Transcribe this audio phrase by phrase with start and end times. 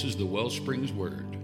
[0.00, 1.36] This is the Wellsprings Word.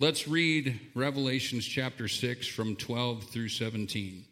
[0.00, 4.24] Let's read Revelations chapter 6 from 12 through 17.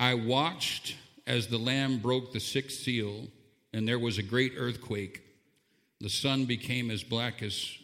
[0.00, 0.96] I watched
[1.26, 3.28] as the Lamb broke the sixth seal,
[3.74, 5.20] and there was a great earthquake.
[6.00, 7.76] The sun became as black as,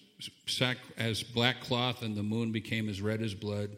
[0.46, 3.76] sack as black cloth, and the moon became as red as blood.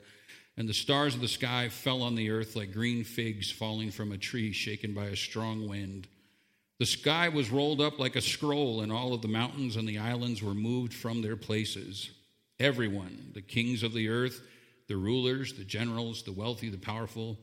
[0.57, 4.13] And the stars of the sky fell on the earth like green figs falling from
[4.13, 6.07] a tree shaken by a strong wind.
[6.79, 9.99] The sky was rolled up like a scroll, and all of the mountains and the
[9.99, 12.11] islands were moved from their places.
[12.61, 14.41] Everyone, the kings of the earth,
[14.87, 17.39] the rulers, the generals, the wealthy, the powerful,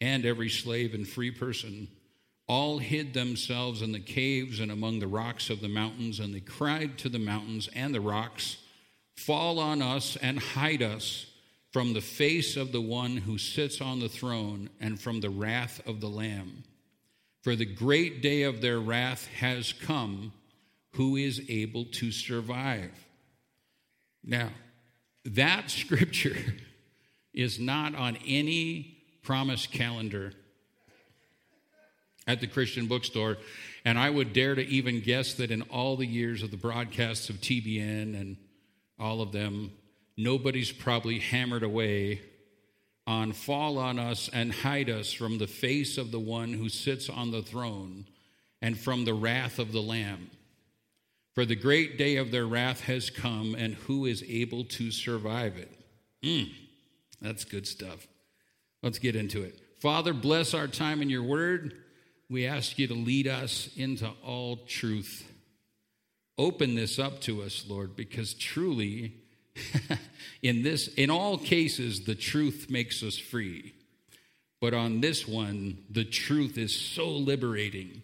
[0.00, 1.88] and every slave and free person,
[2.46, 6.40] all hid themselves in the caves and among the rocks of the mountains, and they
[6.40, 8.56] cried to the mountains and the rocks,
[9.16, 11.26] Fall on us and hide us
[11.72, 15.80] from the face of the one who sits on the throne and from the wrath
[15.86, 16.62] of the Lamb.
[17.42, 20.32] For the great day of their wrath has come.
[20.92, 22.90] Who is able to survive?
[24.24, 24.50] Now,
[25.24, 26.36] that scripture
[27.32, 30.32] is not on any promise calendar
[32.26, 33.38] at the Christian bookstore.
[33.84, 37.30] And I would dare to even guess that in all the years of the broadcasts
[37.30, 38.36] of TBN and
[38.98, 39.72] all of them,
[40.16, 42.20] nobody's probably hammered away
[43.08, 47.08] on fall on us and hide us from the face of the one who sits
[47.08, 48.04] on the throne
[48.60, 50.30] and from the wrath of the Lamb.
[51.34, 55.56] For the great day of their wrath has come, and who is able to survive
[55.56, 55.70] it?
[56.22, 56.52] Mm,
[57.22, 58.06] that's good stuff.
[58.82, 59.58] Let's get into it.
[59.80, 61.74] Father, bless our time in your word.
[62.28, 65.26] We ask you to lead us into all truth.
[66.36, 69.14] Open this up to us, Lord, because truly,
[70.42, 73.74] in this in all cases the truth makes us free.
[74.60, 78.02] But on this one the truth is so liberating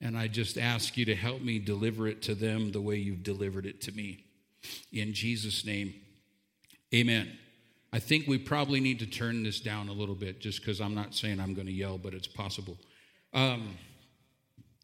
[0.00, 3.22] and i just ask you to help me deliver it to them the way you've
[3.22, 4.24] delivered it to me.
[4.92, 5.94] In jesus name
[6.94, 7.38] amen.
[7.92, 10.94] I think we probably need to turn this down a little bit just because i'm
[10.94, 12.76] not saying i'm going to yell but it's possible.
[13.32, 13.76] Um,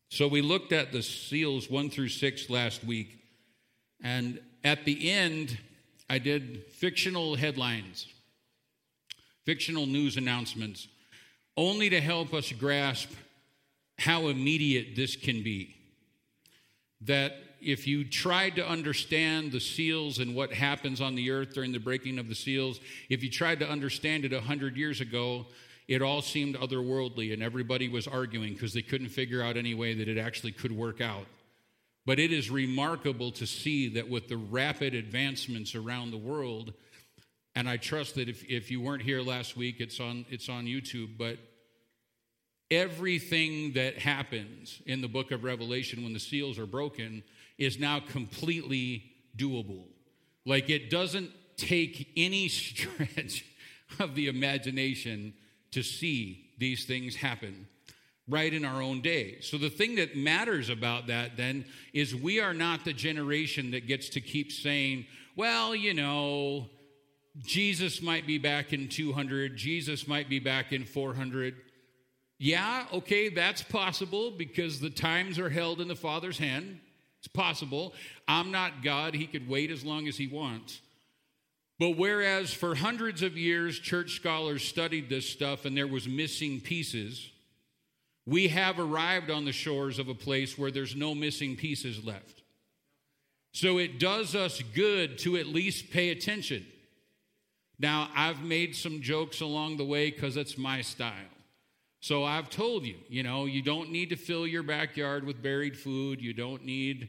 [0.09, 3.21] so we looked at the seals one through six last week
[4.03, 5.59] and at the end
[6.11, 8.09] I did fictional headlines,
[9.45, 10.89] fictional news announcements,
[11.57, 13.11] only to help us grasp
[13.97, 15.77] how immediate this can be.
[17.03, 21.71] That if you tried to understand the seals and what happens on the earth during
[21.71, 25.47] the breaking of the seals, if you tried to understand it 100 years ago,
[25.87, 29.95] it all seemed otherworldly and everybody was arguing because they couldn't figure out any way
[29.95, 31.27] that it actually could work out.
[32.07, 36.73] But it is remarkable to see that with the rapid advancements around the world,
[37.55, 40.65] and I trust that if, if you weren't here last week, it's on, it's on
[40.65, 41.39] YouTube, but
[42.71, 47.23] everything that happens in the book of Revelation when the seals are broken
[47.59, 49.05] is now completely
[49.37, 49.85] doable.
[50.47, 53.45] Like it doesn't take any stretch
[53.99, 55.35] of the imagination
[55.73, 57.67] to see these things happen
[58.29, 59.41] right in our own day.
[59.41, 63.87] So the thing that matters about that then is we are not the generation that
[63.87, 66.69] gets to keep saying, well, you know,
[67.39, 71.55] Jesus might be back in 200, Jesus might be back in 400.
[72.39, 76.81] Yeah, okay, that's possible because the times are held in the Father's hand.
[77.19, 77.93] It's possible.
[78.27, 80.81] I'm not God, He could wait as long as He wants.
[81.79, 86.61] But whereas for hundreds of years church scholars studied this stuff and there was missing
[86.61, 87.31] pieces,
[88.31, 92.45] we have arrived on the shores of a place where there's no missing pieces left.
[93.51, 96.65] So it does us good to at least pay attention.
[97.81, 101.13] Now, I've made some jokes along the way because it's my style.
[101.99, 105.77] So I've told you, you know, you don't need to fill your backyard with buried
[105.77, 106.23] food.
[106.23, 107.09] You don't need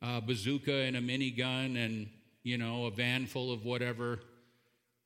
[0.00, 2.08] a bazooka and a minigun and,
[2.42, 4.20] you know, a van full of whatever.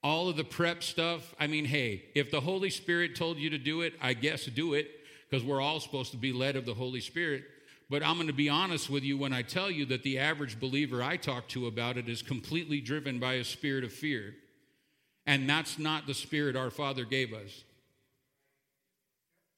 [0.04, 1.34] All of the prep stuff.
[1.40, 4.74] I mean, hey, if the Holy Spirit told you to do it, I guess do
[4.74, 4.97] it
[5.28, 7.44] because we're all supposed to be led of the Holy Spirit.
[7.90, 10.60] But I'm going to be honest with you when I tell you that the average
[10.60, 14.34] believer I talk to about it is completely driven by a spirit of fear.
[15.26, 17.64] And that's not the spirit our Father gave us.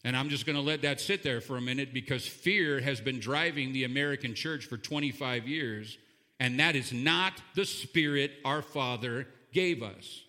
[0.04, 3.00] And I'm just going to let that sit there for a minute because fear has
[3.00, 5.98] been driving the American church for 25 years,
[6.38, 10.22] and that is not the spirit our Father gave us.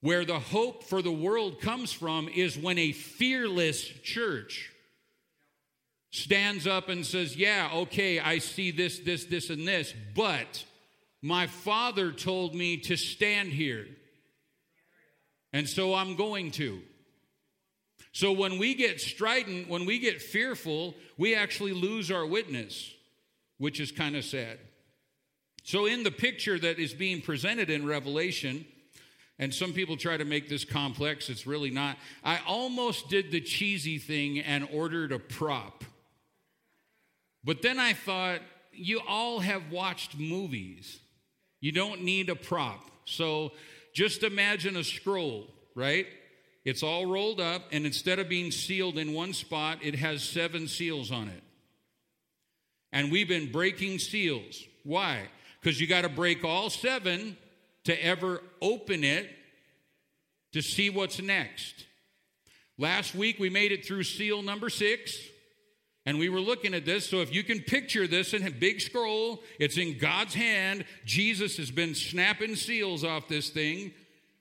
[0.00, 4.72] Where the hope for the world comes from is when a fearless church
[6.10, 10.64] stands up and says, Yeah, okay, I see this, this, this, and this, but
[11.20, 13.86] my father told me to stand here.
[15.52, 16.80] And so I'm going to.
[18.12, 22.92] So when we get strident, when we get fearful, we actually lose our witness,
[23.58, 24.58] which is kind of sad.
[25.64, 28.64] So, in the picture that is being presented in Revelation,
[29.38, 31.96] and some people try to make this complex, it's really not.
[32.24, 35.84] I almost did the cheesy thing and ordered a prop.
[37.44, 38.40] But then I thought,
[38.72, 40.98] you all have watched movies.
[41.60, 42.90] You don't need a prop.
[43.04, 43.52] So
[43.92, 46.06] just imagine a scroll, right?
[46.64, 50.68] It's all rolled up, and instead of being sealed in one spot, it has seven
[50.68, 51.42] seals on it.
[52.92, 54.62] And we've been breaking seals.
[54.82, 55.22] Why?
[55.60, 57.36] Because you got to break all seven
[57.88, 59.30] to ever open it
[60.52, 61.86] to see what's next.
[62.76, 65.18] Last week we made it through seal number six.
[66.04, 67.08] And we were looking at this.
[67.08, 70.84] So if you can picture this in a big scroll, it's in God's hand.
[71.06, 73.92] Jesus has been snapping seals off this thing.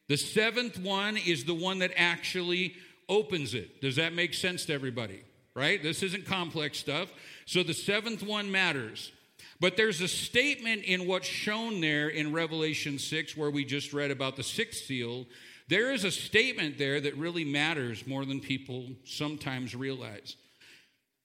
[0.10, 2.76] The seventh one is the one that actually
[3.08, 3.82] opens it.
[3.82, 5.24] Does that make sense to everybody?
[5.56, 5.82] Right?
[5.82, 7.12] This isn't complex stuff.
[7.46, 9.12] So the seventh one matters.
[9.60, 14.12] But there's a statement in what's shown there in Revelation 6, where we just read
[14.12, 15.26] about the sixth seal.
[15.68, 20.36] There is a statement there that really matters more than people sometimes realize.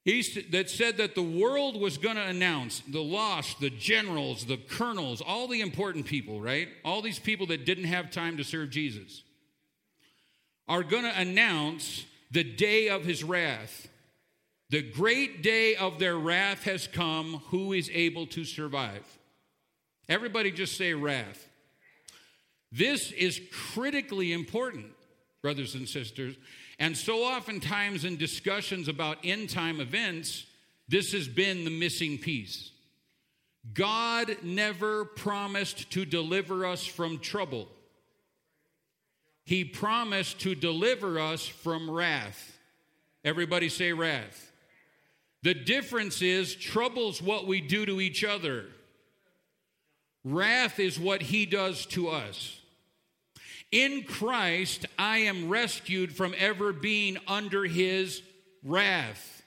[0.04, 4.56] He that said that the world was going to announce the lost, the generals, the
[4.56, 6.68] colonels, all the important people, right?
[6.84, 9.22] All these people that didn't have time to serve Jesus
[10.66, 13.88] are going to announce the day of his wrath.
[14.72, 17.42] The great day of their wrath has come.
[17.48, 19.04] Who is able to survive?
[20.08, 21.46] Everybody just say wrath.
[22.72, 24.86] This is critically important,
[25.42, 26.36] brothers and sisters.
[26.78, 30.46] And so oftentimes in discussions about end time events,
[30.88, 32.70] this has been the missing piece.
[33.74, 37.68] God never promised to deliver us from trouble.
[39.44, 42.58] He promised to deliver us from wrath.
[43.22, 44.48] Everybody say wrath.
[45.42, 48.66] The difference is trouble's what we do to each other.
[50.24, 52.60] Wrath is what he does to us.
[53.72, 58.22] In Christ, I am rescued from ever being under his
[58.62, 59.42] wrath.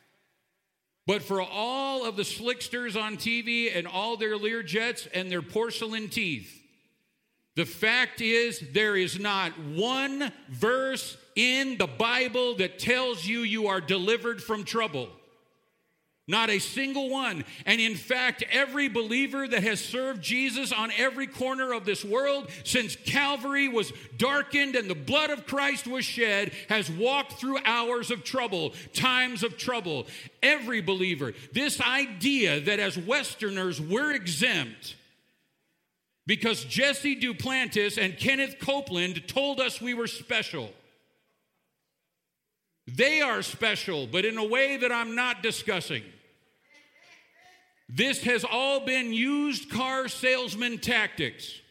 [1.08, 6.10] But for all of the slicksters on TV and all their Learjets and their porcelain
[6.10, 6.64] teeth,
[7.56, 13.68] the fact is, there is not one verse in the Bible that tells you you
[13.68, 15.10] are delivered from trouble.
[16.28, 17.46] Not a single one.
[17.68, 22.50] And in fact, every believer that has served Jesus on every corner of this world
[22.64, 28.10] since Calvary was darkened and the blood of Christ was shed has walked through hours
[28.10, 30.08] of trouble, times of trouble.
[30.42, 31.34] Every believer.
[31.54, 34.96] This idea that as Westerners we're exempt
[36.26, 40.72] because Jesse Duplantis and Kenneth Copeland told us we were special.
[42.88, 46.04] They are special, but in a way that I'm not discussing.
[47.90, 51.62] This has all been used car salesman tactics.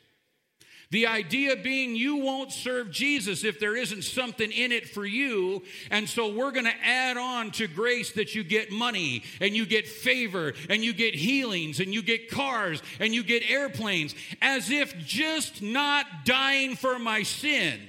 [0.90, 5.64] The idea being you won't serve Jesus if there isn't something in it for you.
[5.90, 9.66] And so we're going to add on to grace that you get money and you
[9.66, 14.70] get favor and you get healings and you get cars and you get airplanes as
[14.70, 17.80] if just not dying for my sin.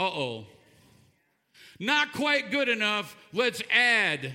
[0.00, 0.46] Uh oh.
[1.78, 3.16] Not quite good enough.
[3.32, 4.34] Let's add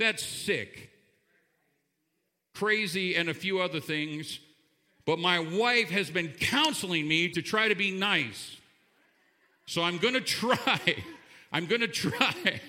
[0.00, 0.90] that's sick.
[2.54, 4.40] Crazy and a few other things.
[5.04, 8.56] But my wife has been counseling me to try to be nice.
[9.66, 10.80] So I'm going to try.
[11.52, 12.60] I'm going to try.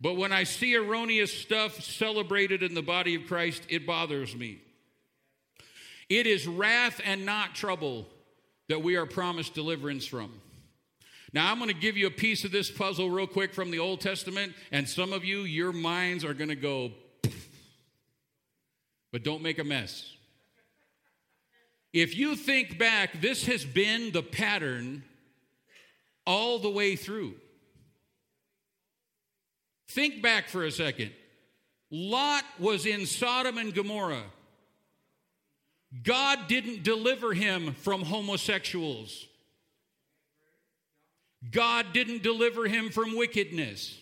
[0.00, 4.62] But when I see erroneous stuff celebrated in the body of Christ, it bothers me.
[6.08, 8.06] It is wrath and not trouble
[8.70, 10.30] that we are promised deliverance from.
[11.32, 13.80] Now, I'm going to give you a piece of this puzzle real quick from the
[13.80, 16.92] Old Testament, and some of you, your minds are going to go,
[19.10, 20.14] but don't make a mess.
[21.92, 25.02] If you think back, this has been the pattern
[26.24, 27.34] all the way through.
[29.88, 31.10] Think back for a second.
[31.90, 34.22] Lot was in Sodom and Gomorrah.
[36.02, 39.26] God didn't deliver him from homosexuals.
[41.50, 43.96] God didn't deliver him from wickedness.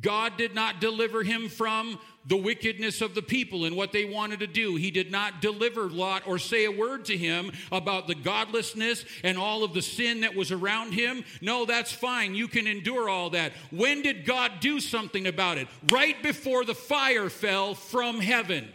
[0.00, 4.40] God did not deliver him from the wickedness of the people and what they wanted
[4.40, 4.76] to do.
[4.76, 9.36] He did not deliver Lot or say a word to him about the godlessness and
[9.36, 11.24] all of the sin that was around him.
[11.40, 12.34] No, that's fine.
[12.34, 13.52] You can endure all that.
[13.70, 15.66] When did God do something about it?
[15.90, 18.68] Right before the fire fell from heaven.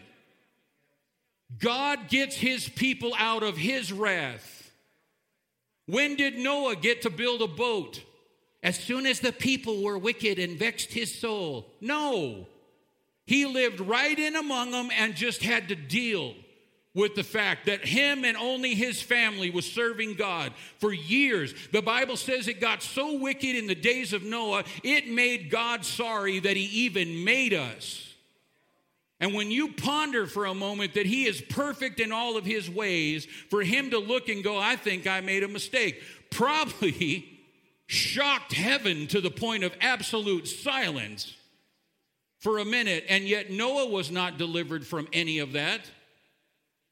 [1.57, 4.71] God gets his people out of his wrath
[5.85, 8.03] When did Noah get to build a boat?
[8.63, 11.67] As soon as the people were wicked and vexed his soul.
[11.79, 12.47] No.
[13.27, 16.33] He lived right in among them and just had to deal
[16.95, 21.53] with the fact that him and only his family was serving God for years.
[21.71, 25.85] The Bible says it got so wicked in the days of Noah, it made God
[25.85, 28.04] sorry that he even made us.
[29.25, 32.70] And when you ponder for a moment that he is perfect in all of his
[32.70, 37.25] ways, for him to look and go, I think I made a mistake, probably
[37.88, 41.34] shocked heaven to the point of absolute silence
[42.38, 43.03] for a minute.
[43.10, 45.89] And yet Noah was not delivered from any of that.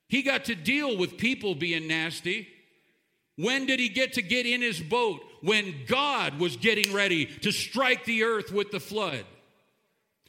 [0.10, 2.48] He got to deal with people being nasty.
[3.36, 5.22] When did he get to get in his boat?
[5.42, 9.24] When God was getting ready to strike the earth with the flood.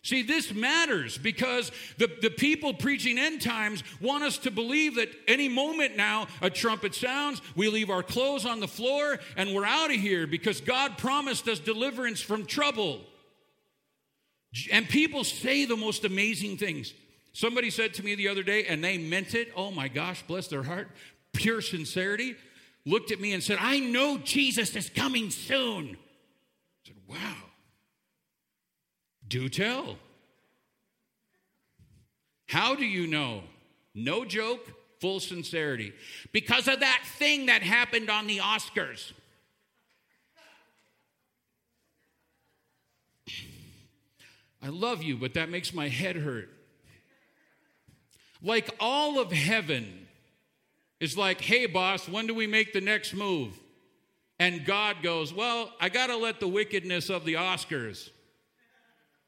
[0.05, 5.09] See, this matters because the, the people preaching end times want us to believe that
[5.27, 9.65] any moment now a trumpet sounds, we leave our clothes on the floor, and we're
[9.65, 13.01] out of here because God promised us deliverance from trouble.
[14.71, 16.93] And people say the most amazing things.
[17.33, 19.53] Somebody said to me the other day, and they meant it.
[19.57, 20.91] Oh my gosh, bless their heart,
[21.33, 22.37] pure sincerity.
[22.85, 25.97] Looked at me and said, I know Jesus is coming soon.
[25.97, 27.37] I said, Wow.
[29.29, 29.97] Do tell.
[32.47, 33.43] How do you know?
[33.95, 35.93] No joke, full sincerity.
[36.33, 39.13] Because of that thing that happened on the Oscars.
[44.63, 46.49] I love you, but that makes my head hurt.
[48.43, 50.07] Like all of heaven
[51.01, 53.59] is like, hey, boss, when do we make the next move?
[54.39, 58.11] And God goes, well, I got to let the wickedness of the Oscars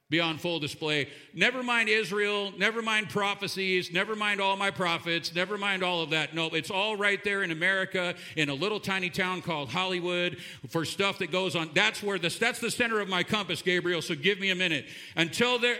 [0.08, 1.08] be on full display.
[1.34, 6.10] Never mind Israel, never mind prophecies, never mind all my prophets, never mind all of
[6.10, 6.34] that.
[6.34, 10.84] No, it's all right there in America in a little tiny town called Hollywood for
[10.84, 11.70] stuff that goes on.
[11.74, 14.00] That's where this that's the center of my compass, Gabriel.
[14.00, 14.86] So give me a minute.
[15.16, 15.78] Until there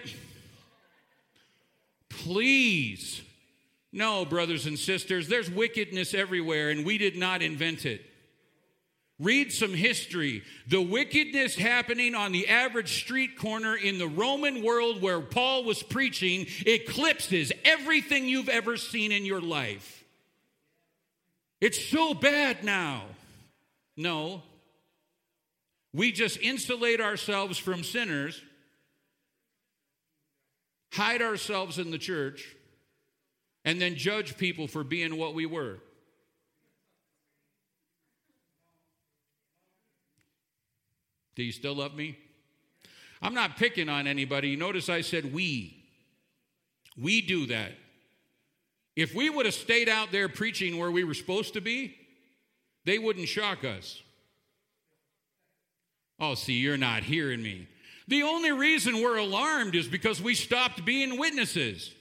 [2.08, 3.22] Please.
[3.92, 8.04] No, brothers and sisters, there's wickedness everywhere and we did not invent it.
[9.18, 10.42] Read some history.
[10.68, 15.82] The wickedness happening on the average street corner in the Roman world where Paul was
[15.82, 20.04] preaching eclipses everything you've ever seen in your life.
[21.62, 23.04] It's so bad now.
[23.96, 24.42] No.
[25.94, 28.38] We just insulate ourselves from sinners,
[30.92, 32.54] hide ourselves in the church,
[33.64, 35.78] and then judge people for being what we were.
[41.36, 42.18] Do you still love me?
[43.22, 44.56] I'm not picking on anybody.
[44.56, 45.84] Notice I said we.
[46.98, 47.72] We do that.
[48.96, 51.94] If we would have stayed out there preaching where we were supposed to be,
[52.84, 54.02] they wouldn't shock us.
[56.18, 57.68] Oh, see, you're not hearing me.
[58.08, 61.92] The only reason we're alarmed is because we stopped being witnesses.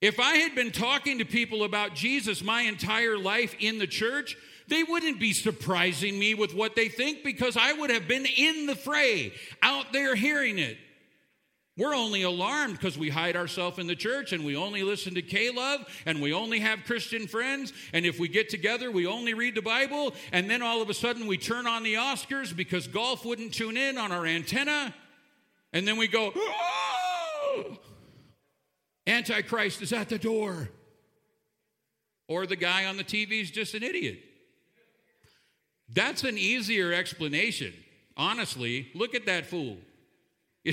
[0.00, 4.36] If I had been talking to people about Jesus my entire life in the church,
[4.68, 8.66] they wouldn't be surprising me with what they think because I would have been in
[8.66, 9.32] the fray,
[9.62, 10.78] out there hearing it.
[11.78, 15.22] We're only alarmed because we hide ourselves in the church and we only listen to
[15.22, 17.72] K Love and we only have Christian friends.
[17.92, 20.12] And if we get together, we only read the Bible.
[20.32, 23.76] And then all of a sudden we turn on the Oscars because golf wouldn't tune
[23.76, 24.92] in on our antenna.
[25.72, 27.78] And then we go, oh!
[29.06, 30.70] Antichrist is at the door.
[32.26, 34.18] Or the guy on the TV is just an idiot.
[35.92, 37.72] That's an easier explanation.
[38.16, 39.78] Honestly, look at that fool.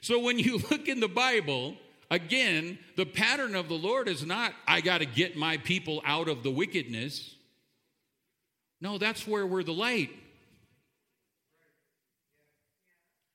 [0.00, 1.76] so when you look in the Bible,
[2.10, 6.28] again, the pattern of the Lord is not, I got to get my people out
[6.28, 7.34] of the wickedness.
[8.80, 10.10] No, that's where we're the light.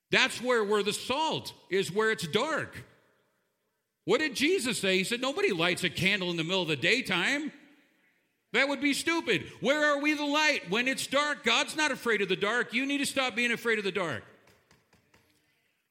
[0.09, 2.85] That's where we're the salt, is where it's dark.
[4.05, 4.97] What did Jesus say?
[4.97, 7.51] He said, Nobody lights a candle in the middle of the daytime.
[8.53, 9.45] That would be stupid.
[9.59, 10.69] Where are we the light?
[10.69, 12.73] When it's dark, God's not afraid of the dark.
[12.73, 14.23] You need to stop being afraid of the dark.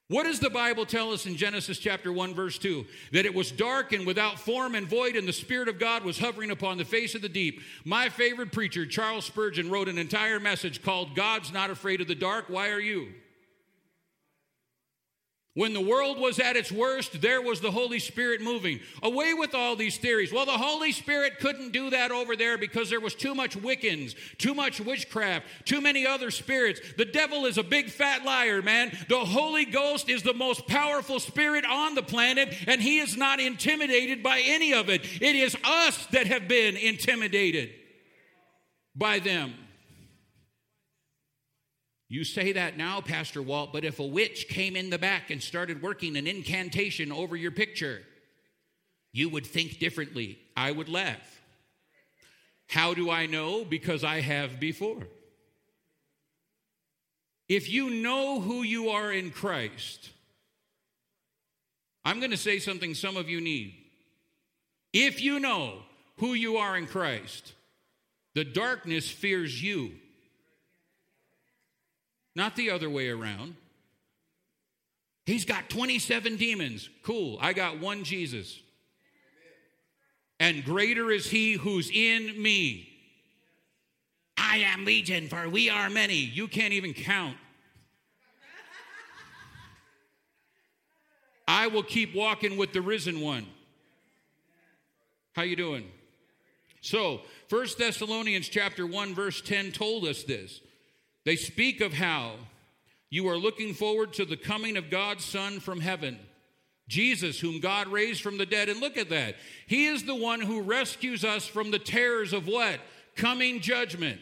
[0.08, 2.86] What does the Bible tell us in Genesis chapter 1, verse 2?
[3.10, 6.18] That it was dark and without form and void, and the Spirit of God was
[6.18, 7.60] hovering upon the face of the deep.
[7.84, 12.14] My favorite preacher, Charles Spurgeon, wrote an entire message called God's Not Afraid of the
[12.14, 12.44] Dark.
[12.48, 13.14] Why are you?
[15.56, 18.78] When the world was at its worst, there was the Holy Spirit moving.
[19.02, 20.30] Away with all these theories.
[20.30, 24.14] Well, the Holy Spirit couldn't do that over there because there was too much Wiccans,
[24.36, 26.82] too much witchcraft, too many other spirits.
[26.98, 28.94] The devil is a big fat liar, man.
[29.08, 33.40] The Holy Ghost is the most powerful spirit on the planet, and he is not
[33.40, 35.06] intimidated by any of it.
[35.22, 37.70] It is us that have been intimidated.
[38.94, 39.54] by them.
[42.08, 45.42] You say that now, Pastor Walt, but if a witch came in the back and
[45.42, 48.02] started working an incantation over your picture,
[49.12, 50.38] you would think differently.
[50.56, 51.40] I would laugh.
[52.68, 53.64] How do I know?
[53.64, 55.02] Because I have before.
[57.48, 60.10] If you know who you are in Christ,
[62.04, 63.75] I'm going to say something some of you need.
[64.92, 65.78] If you know
[66.18, 67.52] who you are in Christ,
[68.34, 69.92] the darkness fears you,
[72.37, 73.57] not the other way around.
[75.25, 76.88] He's got 27 demons.
[77.02, 77.38] Cool.
[77.40, 78.61] I got one Jesus.
[80.38, 82.93] And greater is he who's in me
[84.38, 86.14] I am legion, for we are many.
[86.14, 87.37] You can't even count.
[91.49, 93.47] I will keep walking with the risen one.
[95.33, 95.90] How you doing?
[96.81, 100.61] So, First Thessalonians chapter 1 verse 10 told us this.
[101.26, 102.35] They speak of how
[103.11, 106.18] you are looking forward to the coming of God's son from heaven.
[106.88, 108.68] Jesus, whom God raised from the dead.
[108.68, 109.35] And look at that.
[109.66, 112.78] He is the one who rescues us from the terrors of what?
[113.16, 114.21] Coming judgment.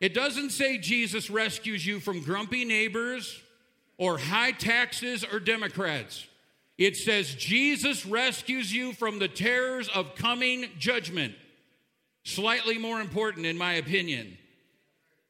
[0.00, 3.40] It doesn't say Jesus rescues you from grumpy neighbors
[3.96, 6.26] or high taxes or Democrats.
[6.76, 11.36] It says Jesus rescues you from the terrors of coming judgment.
[12.24, 14.38] Slightly more important, in my opinion.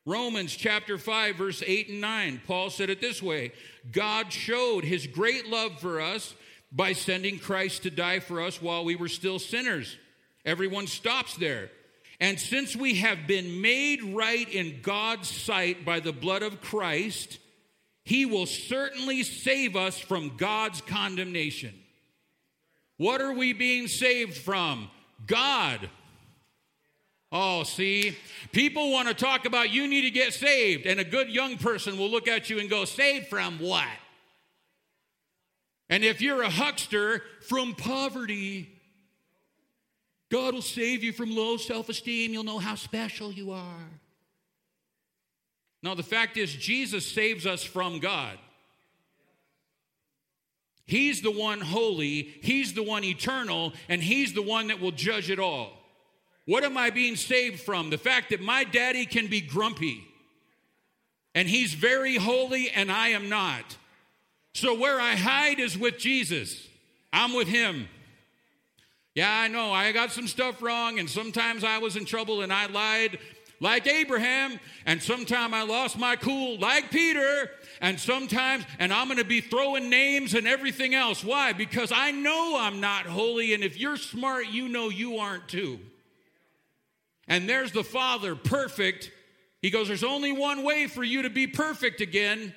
[0.07, 3.53] Romans chapter 5, verse 8 and 9, Paul said it this way
[3.91, 6.35] God showed his great love for us
[6.71, 9.97] by sending Christ to die for us while we were still sinners.
[10.45, 11.71] Everyone stops there.
[12.21, 17.39] And since we have been made right in God's sight by the blood of Christ,
[18.05, 21.75] he will certainly save us from God's condemnation.
[22.99, 24.91] What are we being saved from?
[25.27, 25.89] God.
[27.37, 28.17] Oh, see,
[28.53, 31.99] people want to talk about you need to get saved, and a good young person
[31.99, 33.89] will look at you and go, Saved from what?
[35.91, 38.71] And if you're a huckster, from poverty.
[40.31, 42.33] God will save you from low self esteem.
[42.33, 43.91] You'll know how special you are.
[45.83, 48.39] Now, the fact is, Jesus saves us from God.
[50.87, 55.31] He's the one holy, He's the one eternal, and He's the one that will judge
[55.31, 55.84] it all.
[56.47, 57.91] What am I being saved from?
[57.91, 60.05] The fact that my daddy can be grumpy,
[61.35, 63.77] and He's very holy, and I am not.
[64.53, 66.69] So, where I hide is with Jesus,
[67.13, 67.89] I'm with Him.
[69.15, 69.73] Yeah, I know.
[69.73, 73.19] I got some stuff wrong, and sometimes I was in trouble and I lied
[73.61, 79.19] like Abraham, and sometimes I lost my cool like Peter, and sometimes, and I'm going
[79.19, 81.25] to be throwing names and everything else.
[81.25, 81.53] Why?
[81.53, 85.79] Because I know I'm not holy, and if you're smart, you know you aren't too.
[87.29, 89.11] And there's the Father, perfect.
[89.63, 92.55] He goes, There's only one way for you to be perfect again,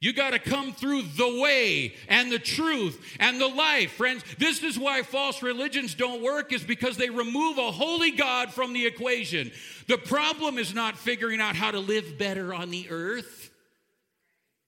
[0.00, 4.22] you got to come through the way and the truth and the life, friends.
[4.38, 8.72] This is why false religions don't work, is because they remove a holy God from
[8.72, 9.50] the equation.
[9.88, 13.50] The problem is not figuring out how to live better on the earth.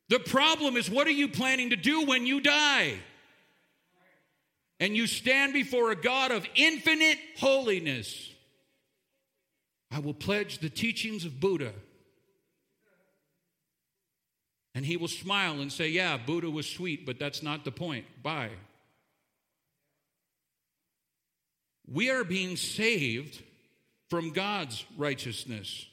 [0.08, 2.94] The problem is, what are you planning to do when you die?
[4.80, 8.29] And you stand before a God of infinite holiness.
[9.90, 11.72] I will pledge the teachings of Buddha
[14.74, 18.04] and he will smile and say, Yeah, Buddha was sweet, but that's not the point.
[18.22, 18.50] Bye.
[21.92, 23.42] We are being saved
[24.08, 25.86] from God's righteousness.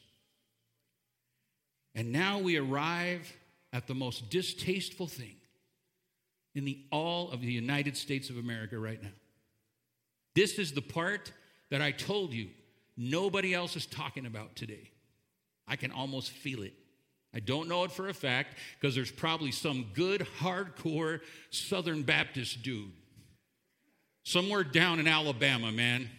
[1.95, 3.35] And now we arrive
[3.73, 5.35] at the most distasteful thing
[6.53, 9.09] in the all of the United States of America right now.
[10.35, 11.31] This is the part
[11.71, 12.49] that I told you
[12.97, 14.91] nobody else is talking about today.
[15.67, 16.73] I can almost feel it.
[17.33, 21.19] I don't know it for a fact because there's probably some good, hardcore
[21.51, 22.91] Southern Baptist dude
[24.23, 26.09] somewhere down in Alabama, man.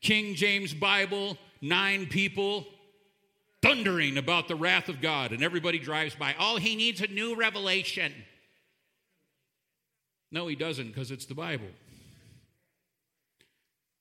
[0.00, 2.66] King James Bible, nine people
[3.62, 6.34] thundering about the wrath of God, and everybody drives by.
[6.38, 8.12] All he needs a new revelation.
[10.32, 11.68] No, he doesn't because it's the Bible.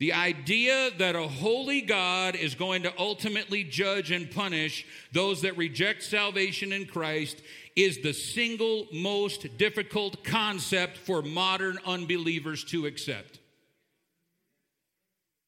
[0.04, 5.56] The idea that a holy God is going to ultimately judge and punish those that
[5.56, 7.42] reject salvation in Christ
[7.78, 13.40] is the single most difficult concept for modern unbelievers to accept.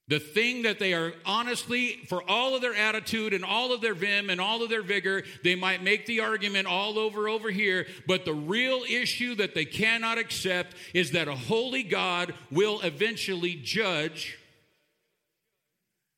[0.07, 3.93] The thing that they are honestly, for all of their attitude and all of their
[3.93, 7.87] vim and all of their vigor, they might make the argument all over over here,
[8.07, 13.55] but the real issue that they cannot accept is that a holy God will eventually
[13.55, 14.39] judge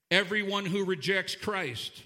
[0.09, 2.03] everyone who rejects Christ.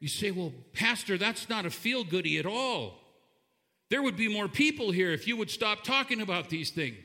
[0.00, 2.94] You say, well, Pastor, that's not a feel goody at all.
[3.90, 6.96] There would be more people here if you would stop talking about these things.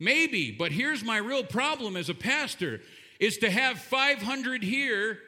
[0.00, 2.80] Maybe, but here's my real problem as a pastor
[3.20, 5.18] is to have 500 here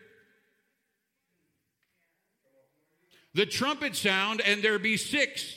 [3.33, 5.55] the trumpet sound and there be 6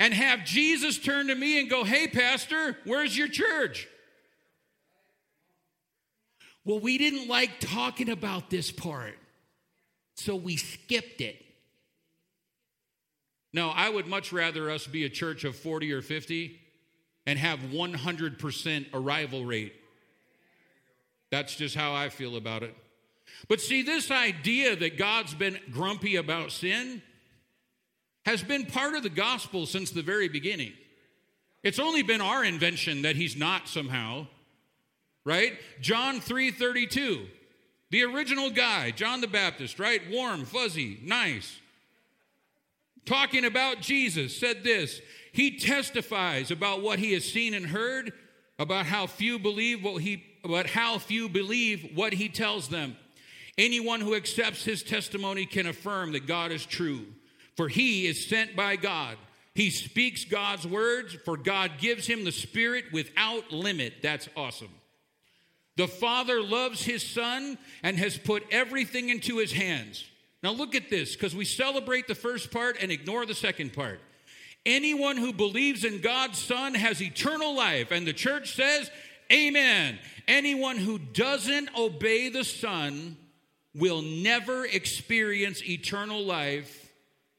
[0.00, 3.88] and have Jesus turn to me and go, "Hey pastor, where's your church?"
[6.68, 9.16] Well, we didn't like talking about this part,
[10.16, 11.42] so we skipped it.
[13.54, 16.60] No, I would much rather us be a church of 40 or 50
[17.24, 19.72] and have 100% arrival rate.
[21.30, 22.76] That's just how I feel about it.
[23.48, 27.00] But see, this idea that God's been grumpy about sin
[28.26, 30.74] has been part of the gospel since the very beginning.
[31.62, 34.26] It's only been our invention that he's not somehow
[35.28, 35.58] right?
[35.82, 37.28] John 3:32.
[37.90, 40.00] The original guy, John the Baptist, right?
[40.10, 41.58] Warm, fuzzy, nice.
[43.04, 45.00] Talking about Jesus said this,
[45.32, 48.12] he testifies about what he has seen and heard,
[48.58, 52.96] about how few believe what he about how few believe what he tells them.
[53.58, 57.04] Anyone who accepts his testimony can affirm that God is true,
[57.54, 59.18] for he is sent by God.
[59.54, 63.94] He speaks God's words, for God gives him the Spirit without limit.
[64.00, 64.77] That's awesome.
[65.78, 70.04] The Father loves His Son and has put everything into His hands.
[70.42, 74.00] Now, look at this, because we celebrate the first part and ignore the second part.
[74.66, 78.90] Anyone who believes in God's Son has eternal life, and the church says,
[79.32, 80.00] Amen.
[80.26, 83.16] Anyone who doesn't obey the Son
[83.72, 86.92] will never experience eternal life,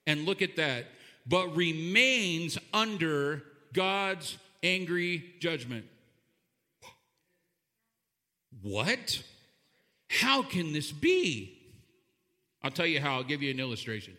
[0.07, 0.85] and look at that,
[1.27, 5.85] but remains under God's angry judgment.
[8.61, 9.23] What?
[10.07, 11.57] How can this be?
[12.61, 13.15] I'll tell you how.
[13.15, 14.17] I'll give you an illustration.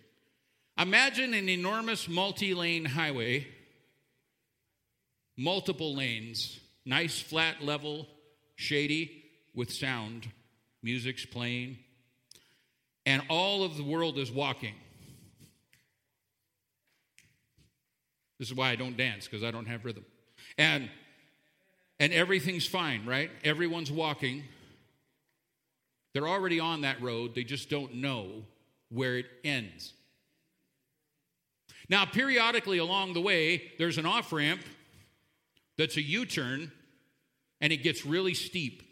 [0.79, 3.47] Imagine an enormous multi lane highway,
[5.37, 8.07] multiple lanes, nice, flat, level,
[8.57, 9.25] shady,
[9.55, 10.29] with sound,
[10.83, 11.79] music's playing,
[13.05, 14.75] and all of the world is walking.
[18.39, 20.07] This is why I don't dance, because I don't have rhythm.
[20.57, 20.89] And
[22.01, 23.31] and everything's fine, right?
[23.45, 24.43] Everyone's walking.
[26.15, 28.43] They're already on that road, they just don't know
[28.89, 29.93] where it ends.
[31.89, 34.63] Now, periodically along the way, there's an off ramp
[35.77, 36.73] that's a U turn,
[37.61, 38.83] and it gets really steep.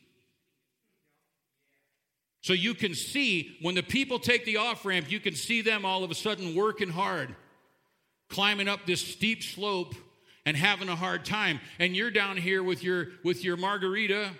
[2.43, 5.85] So you can see when the people take the off ramp, you can see them
[5.85, 7.35] all of a sudden working hard,
[8.29, 9.95] climbing up this steep slope
[10.49, 14.31] and having a hard time and you're down here with your with your margarita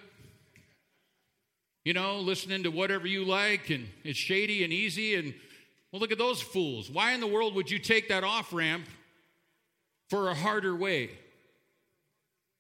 [1.85, 5.35] you know listening to whatever you like and it's shady and easy and
[5.93, 6.91] well look at those fools.
[6.91, 8.87] Why in the world would you take that off ramp
[10.09, 11.11] for a harder way?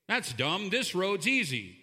[0.08, 0.68] That's dumb.
[0.68, 1.76] This road's easy.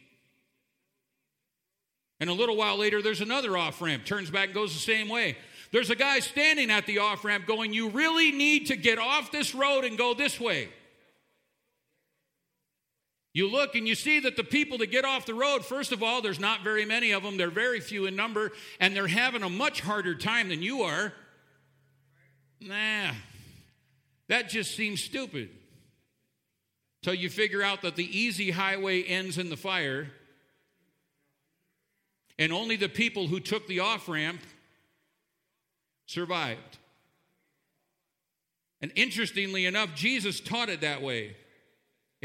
[2.20, 5.10] And a little while later there's another off ramp turns back and goes the same
[5.10, 5.36] way.
[5.72, 9.32] There's a guy standing at the off ramp going you really need to get off
[9.32, 10.70] this road and go this way
[13.36, 16.02] you look and you see that the people that get off the road, first of
[16.02, 17.36] all, there's not very many of them.
[17.36, 21.12] They're very few in number, and they're having a much harder time than you are.
[22.62, 23.12] Nah,
[24.30, 25.50] that just seems stupid.
[27.04, 30.08] Till you figure out that the easy highway ends in the fire,
[32.40, 34.40] and only the people who took the off ramp
[36.06, 36.78] survived.
[38.82, 41.36] And interestingly enough, Jesus taught it that way.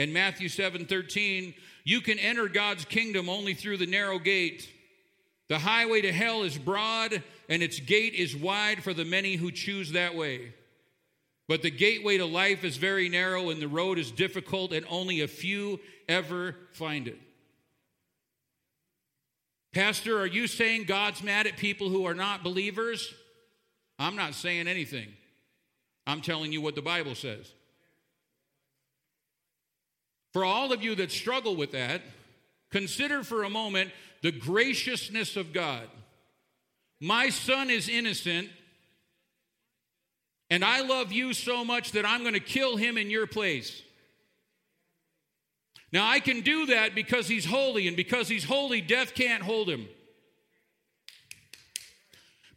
[0.01, 1.53] In Matthew 7 13,
[1.85, 4.67] you can enter God's kingdom only through the narrow gate.
[5.51, 9.53] The highway to hell is broad, and its gate is wide for the many who
[9.53, 10.55] choose that way.
[11.49, 15.21] But the gateway to life is very narrow, and the road is difficult, and only
[15.21, 17.21] a few ever find it.
[19.75, 23.13] Pastor, are you saying God's mad at people who are not believers?
[23.99, 25.09] I'm not saying anything.
[26.07, 27.53] I'm telling you what the Bible says.
[30.33, 32.03] For all of you that struggle with that,
[32.71, 33.91] consider for a moment
[34.23, 35.89] the graciousness of God.
[37.01, 38.49] My son is innocent,
[40.51, 43.83] and I love you so much that I'm going to kill him in your place.
[45.93, 49.69] Now, I can do that because he's holy, and because he's holy, death can't hold
[49.69, 49.89] him.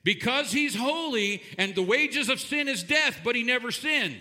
[0.03, 4.19] Because he's holy, and the wages of sin is death, but he never sinned.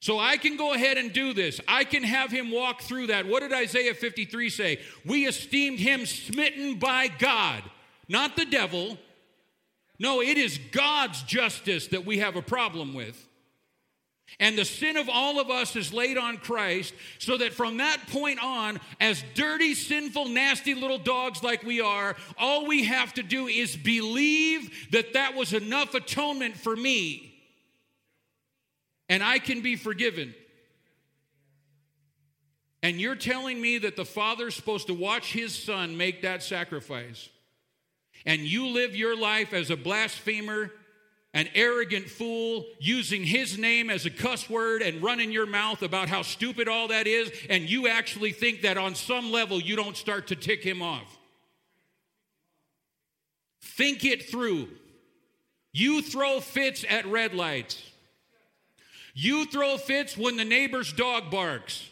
[0.00, 1.60] So I can go ahead and do this.
[1.68, 3.26] I can have him walk through that.
[3.26, 4.80] What did Isaiah 53 say?
[5.04, 7.62] We esteemed him smitten by God,
[8.08, 8.96] not the devil.
[9.98, 13.26] No, it is God's justice that we have a problem with.
[14.38, 17.98] And the sin of all of us is laid on Christ, so that from that
[18.06, 23.22] point on, as dirty, sinful, nasty little dogs like we are, all we have to
[23.22, 27.29] do is believe that that was enough atonement for me
[29.10, 30.34] and I can be forgiven.
[32.82, 37.28] And you're telling me that the Father's supposed to watch his Son make that sacrifice.
[38.24, 40.70] And you live your life as a blasphemer,
[41.34, 46.08] an arrogant fool, using his name as a cuss word and running your mouth about
[46.08, 49.96] how stupid all that is, and you actually think that on some level you don't
[49.96, 51.18] start to tick him off.
[53.60, 54.68] Think it through.
[55.72, 57.89] You throw fits at red lights.
[59.14, 61.90] You throw fits when the neighbor's dog barks.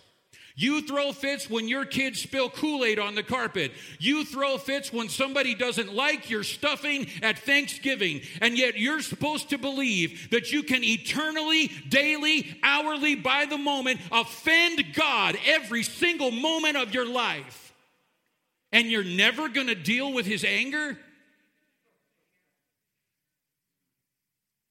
[0.59, 3.71] You throw fits when your kids spill Kool Aid on the carpet.
[4.01, 8.23] You throw fits when somebody doesn't like your stuffing at Thanksgiving.
[8.41, 14.01] And yet you're supposed to believe that you can eternally, daily, hourly, by the moment
[14.11, 17.73] offend God every single moment of your life.
[18.73, 20.99] And you're never going to deal with his anger?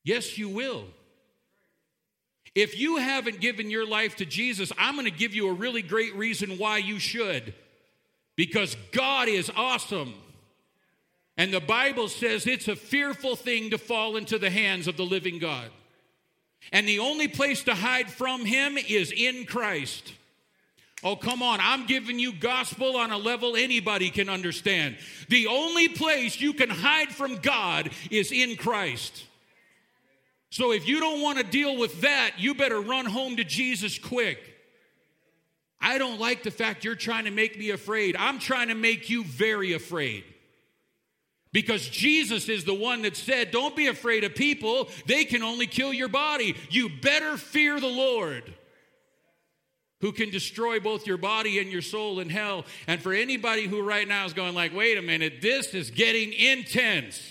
[0.04, 0.84] Yes, you will.
[2.58, 5.84] If you haven't given your life to Jesus, I'm going to give you a really
[5.84, 7.54] great reason why you should.
[8.36, 10.16] Because God is awesome.
[11.38, 15.06] And the Bible says it's a fearful thing to fall into the hands of the
[15.06, 15.70] living God.
[16.72, 20.16] And the only place to hide from Him is in Christ.
[21.04, 21.60] Oh, come on.
[21.62, 24.98] I'm giving you gospel on a level anybody can understand.
[25.30, 29.26] The only place you can hide from God is in Christ.
[30.50, 34.00] So if you don't want to deal with that, you better run home to Jesus
[34.00, 34.40] quick.
[35.80, 38.16] I don't like the fact you're trying to make me afraid.
[38.18, 40.24] I'm trying to make you very afraid.
[41.54, 45.68] Because Jesus is the one that said, Don't be afraid of people, they can only
[45.68, 46.56] kill your body.
[46.70, 48.54] You better fear the Lord,
[50.02, 52.66] who can destroy both your body and your soul in hell.
[52.86, 56.34] And for anybody who right now is going, like, wait a minute, this is getting
[56.34, 57.22] intense.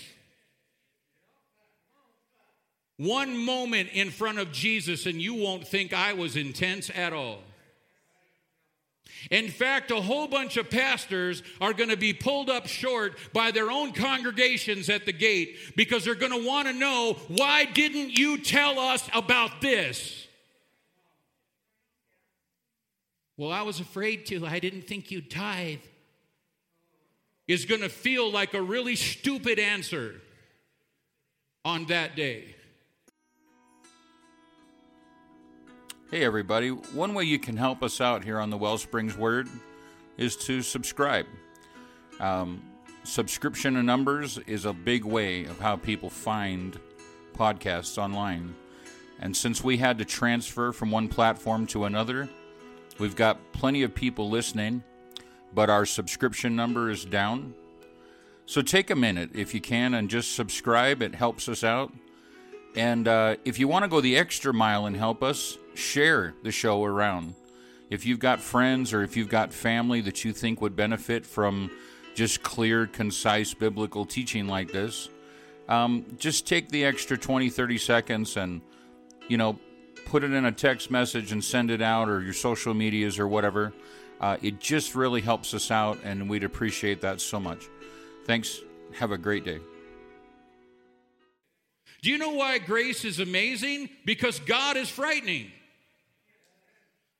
[2.97, 7.39] One moment in front of Jesus, and you won't think I was intense at all.
[9.29, 13.51] In fact, a whole bunch of pastors are going to be pulled up short by
[13.51, 18.17] their own congregations at the gate because they're going to want to know why didn't
[18.17, 20.27] you tell us about this?
[23.37, 24.45] Well, I was afraid to.
[24.45, 25.79] I didn't think you'd tithe.
[27.47, 30.15] Is going to feel like a really stupid answer
[31.63, 32.56] on that day.
[36.09, 36.69] Hey, everybody.
[36.69, 39.49] One way you can help us out here on the Wellsprings Word
[40.15, 41.25] is to subscribe.
[42.21, 42.63] Um,
[43.03, 46.79] subscription numbers is a big way of how people find
[47.33, 48.55] podcasts online.
[49.19, 52.29] And since we had to transfer from one platform to another,
[52.99, 54.83] we've got plenty of people listening,
[55.53, 57.53] but our subscription number is down.
[58.45, 61.01] So take a minute if you can and just subscribe.
[61.01, 61.91] It helps us out.
[62.77, 66.51] And uh, if you want to go the extra mile and help us, share the
[66.51, 67.35] show around.
[67.89, 71.71] If you've got friends or if you've got family that you think would benefit from
[72.15, 75.09] just clear, concise biblical teaching like this,
[75.69, 78.61] um, just take the extra 20, 30 seconds and,
[79.27, 79.59] you know,
[80.05, 83.27] put it in a text message and send it out or your social medias or
[83.27, 83.73] whatever.
[84.19, 87.67] Uh, it just really helps us out, and we'd appreciate that so much.
[88.25, 88.59] Thanks.
[88.93, 89.59] Have a great day.
[92.01, 93.89] Do you know why grace is amazing?
[94.05, 95.51] Because God is frightening.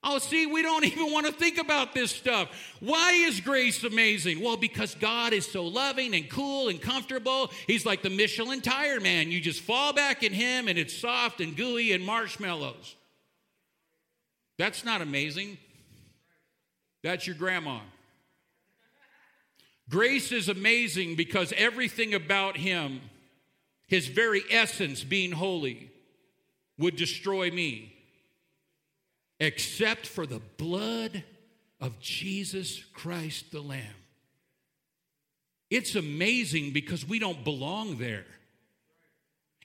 [0.04, 2.50] Oh, see, we don't even want to think about this stuff.
[2.80, 4.42] Why is grace amazing?
[4.42, 7.52] Well, because God is so loving and cool and comfortable.
[7.66, 9.32] He's like the Michelin tire man.
[9.32, 12.96] You just fall back in Him and it's soft and gooey and marshmallows.
[14.58, 15.58] That's not amazing.
[17.04, 17.80] That's your grandma.
[19.90, 23.02] Grace is amazing because everything about Him,
[23.88, 25.92] His very essence being holy,
[26.78, 27.97] would destroy me
[29.40, 31.24] except for the blood
[31.80, 33.84] of Jesus Christ the Lamb.
[35.70, 38.26] It's amazing because we don't belong there.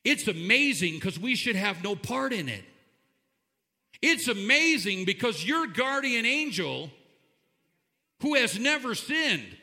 [0.04, 2.64] It's amazing because we should have no part in it.
[4.00, 6.90] It's amazing because your guardian angel,
[8.20, 9.56] who has never sinned,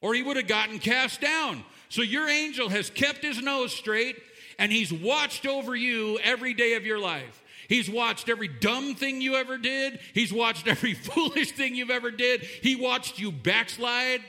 [0.00, 1.62] or he would have gotten cast down.
[1.90, 4.16] So your angel has kept his nose straight
[4.58, 7.42] and he's watched over you every day of your life.
[7.68, 10.00] He's watched every dumb thing you ever did.
[10.12, 12.42] He's watched every foolish thing you've ever did.
[12.42, 14.20] He watched you backslide.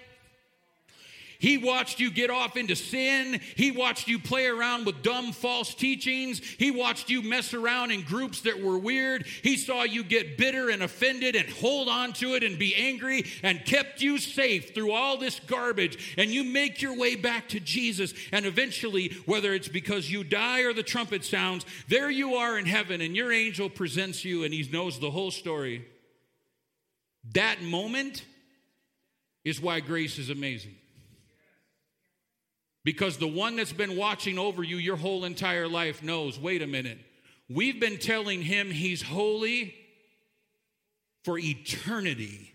[1.40, 3.40] He watched you get off into sin.
[3.56, 6.40] He watched you play around with dumb false teachings.
[6.40, 9.26] He watched you mess around in groups that were weird.
[9.26, 13.26] He saw you get bitter and offended and hold on to it and be angry
[13.44, 16.16] and kept you safe through all this garbage.
[16.18, 18.14] And you make your way back to Jesus.
[18.32, 22.66] And eventually, whether it's because you die or the trumpet sounds, there you are in
[22.66, 25.86] heaven and your angel presents you and he knows the whole story.
[27.34, 28.24] That moment
[29.44, 30.76] is why grace is amazing.
[32.86, 36.68] Because the one that's been watching over you your whole entire life knows wait a
[36.68, 37.00] minute,
[37.50, 39.76] we've been telling him he's holy
[41.24, 42.54] for eternity.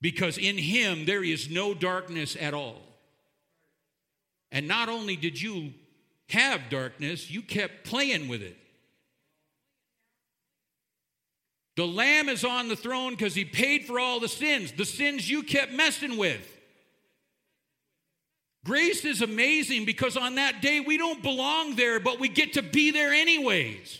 [0.00, 2.80] Because in him there is no darkness at all.
[4.50, 5.74] And not only did you
[6.30, 8.56] have darkness, you kept playing with it.
[11.76, 15.28] The Lamb is on the throne because he paid for all the sins, the sins
[15.28, 16.46] you kept messing with.
[18.64, 22.62] Grace is amazing because on that day we don't belong there, but we get to
[22.62, 23.98] be there anyways.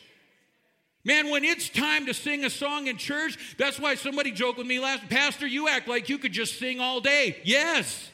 [1.05, 4.69] Man, when it's time to sing a song in church, that's why somebody joked with
[4.69, 7.39] me last, Pastor, you act like you could just sing all day.
[7.43, 8.09] Yes.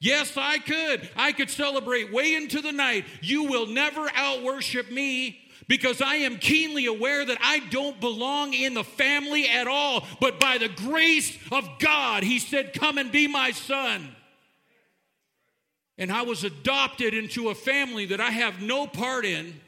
[0.00, 1.08] Yes, I could.
[1.16, 3.04] I could celebrate way into the night.
[3.20, 8.54] You will never out worship me because I am keenly aware that I don't belong
[8.54, 10.06] in the family at all.
[10.20, 14.14] But by the grace of God, He said, Come and be my son.
[15.96, 19.60] And I was adopted into a family that I have no part in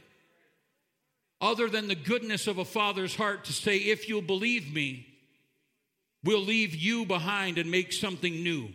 [1.40, 5.06] other than the goodness of a father's heart to say, if you'll believe me,
[6.24, 8.68] we'll leave you behind and make something new.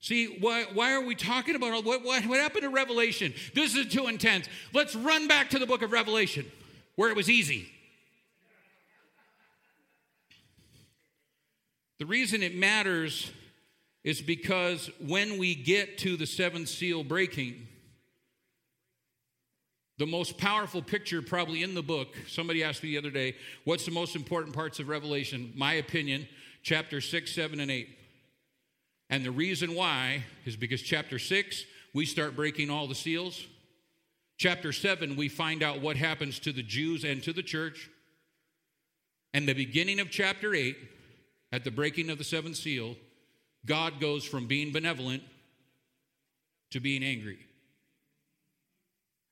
[0.00, 3.34] See, why, why are we talking about what, what, what happened to Revelation?
[3.54, 4.48] This is too intense.
[4.72, 6.46] Let's run back to the book of Revelation
[6.94, 7.68] where it was easy.
[11.98, 13.30] The reason it matters
[14.04, 17.66] is because when we get to the seventh seal breaking,
[19.98, 23.34] the most powerful picture, probably in the book, somebody asked me the other day,
[23.64, 25.52] what's the most important parts of Revelation?
[25.56, 26.28] My opinion,
[26.62, 27.88] chapter 6, 7, and 8.
[29.10, 33.44] And the reason why is because chapter 6, we start breaking all the seals.
[34.36, 37.90] Chapter 7, we find out what happens to the Jews and to the church.
[39.34, 40.76] And the beginning of chapter 8,
[41.50, 42.94] at the breaking of the seventh seal,
[43.66, 45.22] God goes from being benevolent
[46.70, 47.38] to being angry.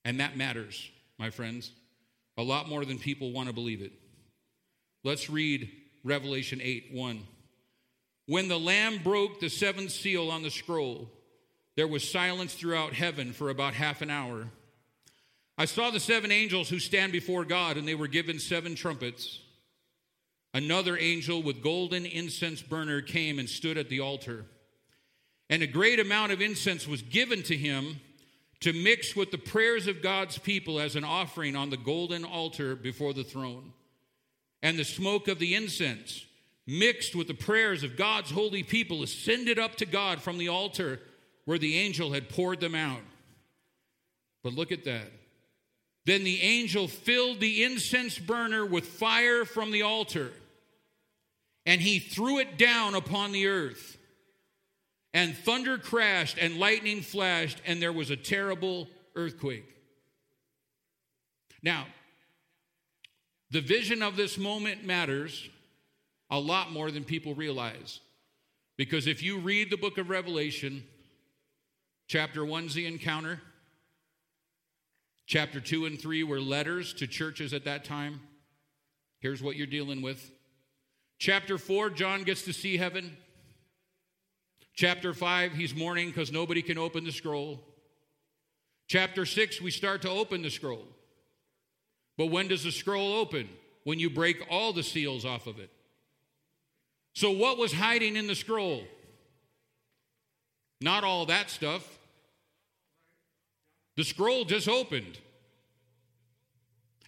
[0.05, 1.71] And that matters, my friends,
[2.37, 3.93] a lot more than people want to believe it.
[5.05, 5.71] Let's read
[6.05, 7.23] Revelation 8 1.
[8.27, 11.11] When the Lamb broke the seventh seal on the scroll,
[11.77, 14.49] there was silence throughout heaven for about half an hour.
[15.59, 19.41] I saw the seven angels who stand before God, and they were given seven trumpets.
[20.55, 24.47] Another angel with golden incense burner came and stood at the altar.
[25.51, 28.01] And a great amount of incense was given to him
[28.61, 32.75] to mix with the prayers of God's people as an offering on the golden altar
[32.75, 33.73] before the throne.
[34.63, 36.25] And the smoke of the incense,
[36.67, 41.01] mixed with the prayers of God's holy people, ascended up to God from the altar
[41.45, 43.03] where the angel had poured them out.
[44.43, 45.13] But look at that.
[46.07, 50.33] Then the angel filled the incense burner with fire from the altar
[51.67, 53.99] and he threw it down upon the earth.
[55.13, 59.69] And thunder crashed, and lightning flashed, and there was a terrible earthquake.
[61.63, 61.87] Now,
[63.51, 65.49] the vision of this moment matters
[66.31, 68.01] a lot more than people realize.
[68.77, 70.85] Because if you read the book of Revelation,
[72.09, 73.41] chapter 1's the encounter,
[75.27, 78.21] chapter 2 and 3 were letters to churches at that time.
[79.21, 80.31] Here's what you're dealing with.
[81.19, 83.17] Chapter 4, John gets to see heaven.
[84.75, 87.63] Chapter 5, he's mourning because nobody can open the scroll.
[88.89, 90.87] Chapter 6, we start to open the scroll.
[92.17, 93.49] But when does the scroll open?
[93.85, 95.71] When you break all the seals off of it.
[97.15, 98.83] So, what was hiding in the scroll?
[100.81, 101.87] Not all that stuff.
[103.97, 105.19] The scroll just opened.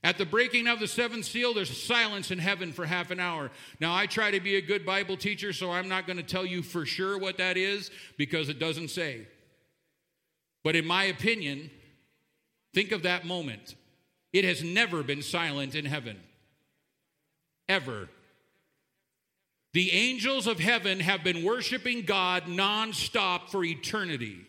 [0.05, 3.51] At the breaking of the seventh seal, there's silence in heaven for half an hour.
[3.81, 6.47] Now, I try to be a good Bible teacher, so I'm not going to tell
[6.47, 9.27] you for sure what that is because it doesn't say.
[10.63, 11.71] But in my opinion,
[12.75, 13.75] think of that moment.
[14.33, 16.19] It has never been silent in heaven.
[17.69, 18.09] Ever.
[19.73, 24.47] The angels of heaven have been worshiping God nonstop for eternity.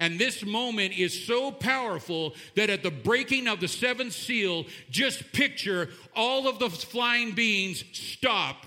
[0.00, 5.30] And this moment is so powerful that at the breaking of the seventh seal, just
[5.32, 8.64] picture all of the flying beings stop.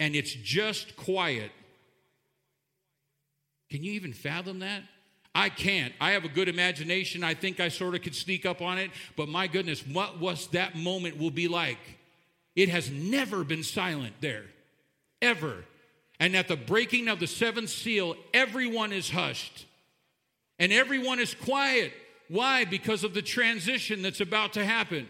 [0.00, 1.52] And it's just quiet.
[3.70, 4.82] Can you even fathom that?
[5.32, 5.94] I can't.
[6.00, 7.22] I have a good imagination.
[7.22, 8.90] I think I sort of could sneak up on it.
[9.16, 11.78] But my goodness, what was that moment will be like?
[12.56, 14.44] It has never been silent there,
[15.22, 15.64] ever.
[16.22, 19.66] And at the breaking of the seventh seal, everyone is hushed
[20.56, 21.92] and everyone is quiet.
[22.28, 22.64] Why?
[22.64, 25.08] Because of the transition that's about to happen.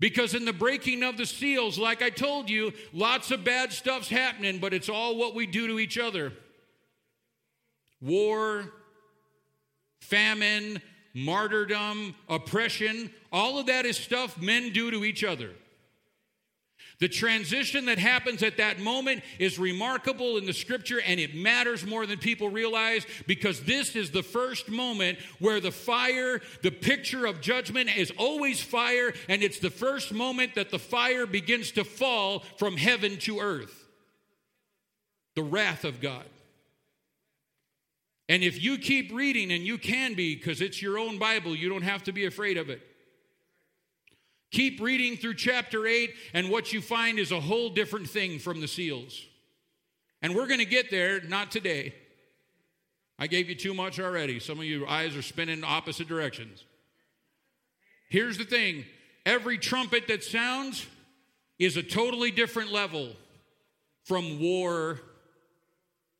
[0.00, 4.08] Because in the breaking of the seals, like I told you, lots of bad stuff's
[4.08, 6.32] happening, but it's all what we do to each other
[8.00, 8.72] war,
[10.00, 10.82] famine,
[11.14, 15.52] martyrdom, oppression, all of that is stuff men do to each other.
[17.00, 21.86] The transition that happens at that moment is remarkable in the scripture and it matters
[21.86, 27.24] more than people realize because this is the first moment where the fire, the picture
[27.24, 31.84] of judgment is always fire, and it's the first moment that the fire begins to
[31.84, 33.88] fall from heaven to earth.
[35.36, 36.26] The wrath of God.
[38.28, 41.70] And if you keep reading, and you can be because it's your own Bible, you
[41.70, 42.82] don't have to be afraid of it.
[44.50, 48.60] Keep reading through chapter 8, and what you find is a whole different thing from
[48.60, 49.24] the seals.
[50.22, 51.94] And we're going to get there, not today.
[53.18, 54.40] I gave you too much already.
[54.40, 56.64] Some of your eyes are spinning opposite directions.
[58.08, 58.84] Here's the thing
[59.24, 60.86] every trumpet that sounds
[61.58, 63.10] is a totally different level
[64.04, 65.00] from war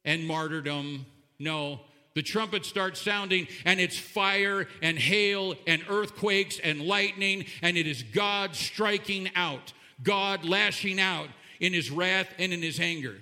[0.04, 1.06] and martyrdom.
[1.38, 1.80] No,
[2.20, 7.86] the trumpet starts sounding, and it's fire and hail and earthquakes and lightning, and it
[7.86, 11.28] is God striking out, God lashing out
[11.60, 13.16] in his wrath and in his anger.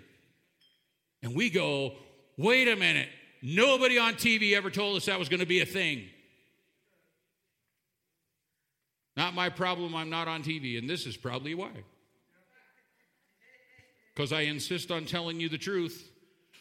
[1.23, 1.93] And we go,
[2.37, 3.09] wait a minute,
[3.41, 6.07] nobody on TV ever told us that was going to be a thing.
[9.17, 11.71] Not my problem, I'm not on TV, and this is probably why.
[14.13, 16.11] Because I insist on telling you the truth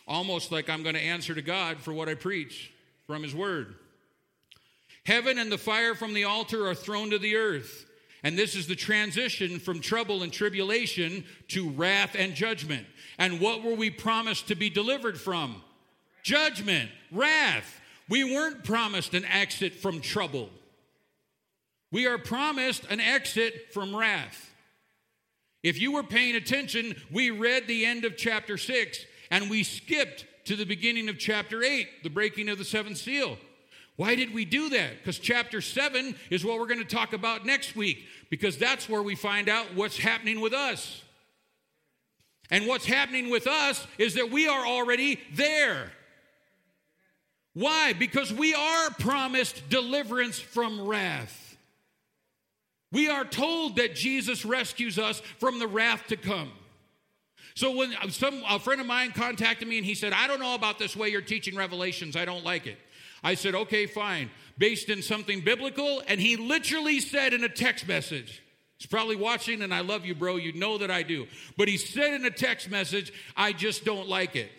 [0.07, 2.71] almost like I'm going to answer to God for what I preach
[3.05, 3.75] from His Word.
[5.05, 7.85] Heaven and the fire from the altar are thrown to the earth.
[8.23, 12.85] And this is the transition from trouble and tribulation to wrath and judgment.
[13.17, 15.61] And what were we promised to be delivered from?
[16.23, 17.79] Judgment, wrath.
[18.09, 20.49] We weren't promised an exit from trouble.
[21.91, 24.53] We are promised an exit from wrath.
[25.63, 30.25] If you were paying attention, we read the end of chapter 6 and we skipped
[30.45, 33.37] to the beginning of chapter 8, the breaking of the seventh seal.
[33.97, 34.99] Why did we do that?
[34.99, 39.01] Because chapter 7 is what we're going to talk about next week, because that's where
[39.01, 41.01] we find out what's happening with us.
[42.49, 45.91] And what's happening with us is that we are already there.
[47.53, 47.93] Why?
[47.93, 51.57] Because we are promised deliverance from wrath.
[52.91, 56.51] We are told that Jesus rescues us from the wrath to come.
[57.57, 60.39] So when uh, some a friend of mine contacted me and he said, "I don't
[60.39, 62.15] know about this way you're teaching Revelations.
[62.15, 62.77] I don't like it."
[63.23, 64.29] I said, "Okay, fine.
[64.59, 68.43] Based in something biblical." And he literally said in a text message,
[68.77, 70.35] He's probably watching, and I love you, bro.
[70.35, 71.25] You know that I do.
[71.57, 74.51] But he said in a text message, I just don't like it.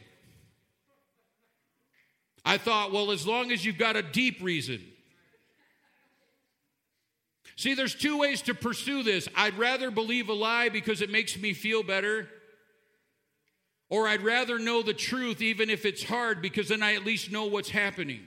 [2.45, 4.83] I thought, well, as long as you've got a deep reason.
[7.55, 9.29] See, there's two ways to pursue this.
[9.37, 12.29] I'd rather believe a lie because it makes me feel better
[13.91, 17.31] or I'd rather know the truth even if it's hard because then I at least
[17.31, 18.21] know what's happening.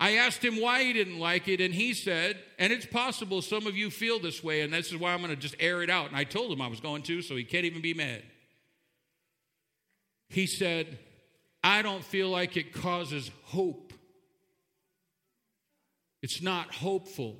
[0.00, 3.66] I asked him why he didn't like it, and he said, and it's possible some
[3.66, 5.90] of you feel this way, and this is why I'm going to just air it
[5.90, 6.06] out.
[6.06, 8.22] And I told him I was going to, so he can't even be mad.
[10.28, 10.98] He said,
[11.64, 13.92] I don't feel like it causes hope.
[16.22, 17.38] It's not hopeful.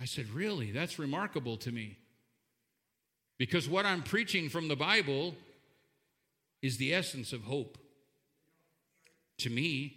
[0.00, 0.70] I said, Really?
[0.70, 1.98] That's remarkable to me.
[3.38, 5.34] Because what I'm preaching from the Bible
[6.60, 7.78] is the essence of hope.
[9.38, 9.96] To me,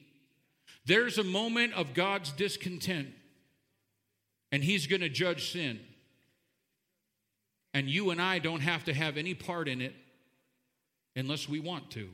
[0.86, 3.10] there's a moment of God's discontent,
[4.52, 5.80] and He's going to judge sin.
[7.74, 9.96] And you and I don't have to have any part in it
[11.16, 12.10] unless we want to.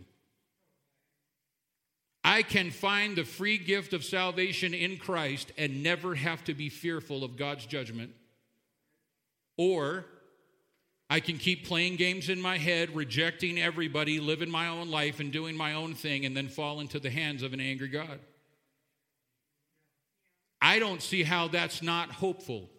[2.23, 6.69] I can find the free gift of salvation in Christ and never have to be
[6.69, 8.11] fearful of God's judgment.
[9.57, 10.05] Or
[11.09, 15.31] I can keep playing games in my head, rejecting everybody, living my own life, and
[15.31, 18.19] doing my own thing, and then fall into the hands of an angry God.
[20.61, 22.69] I don't see how that's not hopeful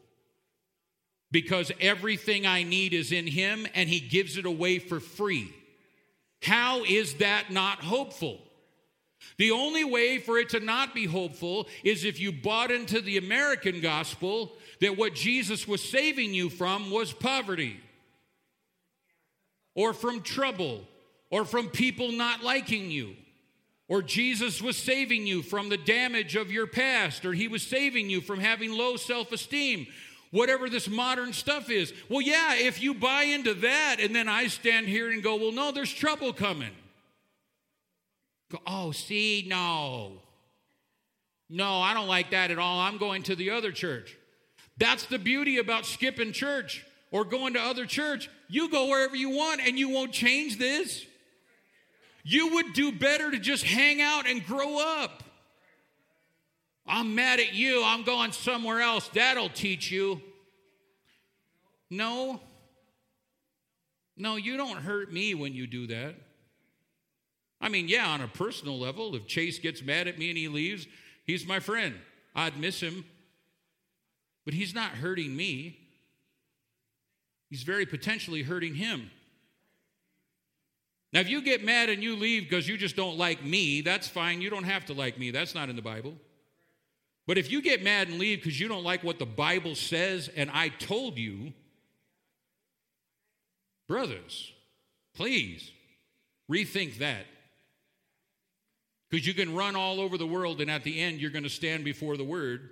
[1.30, 5.54] because everything I need is in Him and He gives it away for free.
[6.42, 8.40] How is that not hopeful?
[9.38, 13.16] The only way for it to not be hopeful is if you bought into the
[13.16, 17.80] American gospel that what Jesus was saving you from was poverty
[19.78, 20.80] or from trouble
[21.30, 23.14] or from people not liking you.
[23.86, 28.10] Or Jesus was saving you from the damage of your past, or he was saving
[28.10, 29.86] you from having low self esteem,
[30.32, 31.92] whatever this modern stuff is.
[32.08, 35.52] Well, yeah, if you buy into that, and then I stand here and go, well,
[35.52, 36.74] no, there's trouble coming.
[38.50, 40.14] Go, oh, see, no.
[41.48, 42.80] No, I don't like that at all.
[42.80, 44.16] I'm going to the other church.
[44.76, 48.28] That's the beauty about skipping church or going to other church.
[48.48, 51.04] You go wherever you want and you won't change this.
[52.22, 55.22] You would do better to just hang out and grow up.
[56.86, 57.82] I'm mad at you.
[57.84, 59.08] I'm going somewhere else.
[59.08, 60.20] That'll teach you.
[61.90, 62.40] No.
[64.16, 66.14] No, you don't hurt me when you do that.
[67.60, 70.48] I mean, yeah, on a personal level, if Chase gets mad at me and he
[70.48, 70.86] leaves,
[71.24, 71.94] he's my friend.
[72.34, 73.04] I'd miss him.
[74.44, 75.78] But he's not hurting me,
[77.50, 79.10] he's very potentially hurting him.
[81.12, 84.08] Now, if you get mad and you leave because you just don't like me, that's
[84.08, 84.42] fine.
[84.42, 85.30] You don't have to like me.
[85.30, 86.14] That's not in the Bible.
[87.26, 90.30] But if you get mad and leave because you don't like what the Bible says
[90.34, 91.52] and I told you,
[93.86, 94.52] brothers,
[95.14, 95.70] please
[96.50, 97.26] rethink that.
[99.10, 101.50] Because you can run all over the world and at the end you're going to
[101.50, 102.70] stand before the Word.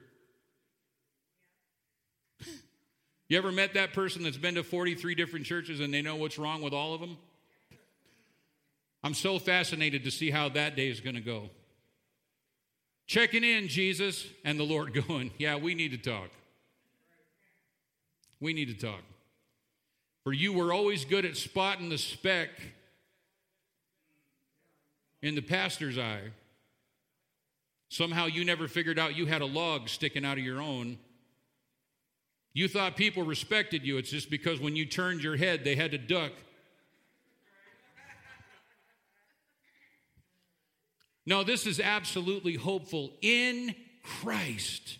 [3.28, 6.38] You ever met that person that's been to 43 different churches and they know what's
[6.38, 7.16] wrong with all of them?
[9.02, 11.50] I'm so fascinated to see how that day is going to go.
[13.06, 16.30] Checking in, Jesus, and the Lord going, Yeah, we need to talk.
[18.40, 19.00] We need to talk.
[20.24, 22.50] For you were always good at spotting the speck
[25.22, 26.32] in the pastor's eye.
[27.88, 30.98] Somehow you never figured out you had a log sticking out of your own.
[32.56, 33.98] You thought people respected you.
[33.98, 36.32] It's just because when you turned your head, they had to duck
[41.26, 43.12] No, this is absolutely hopeful.
[43.20, 43.74] In
[44.20, 44.98] Christ,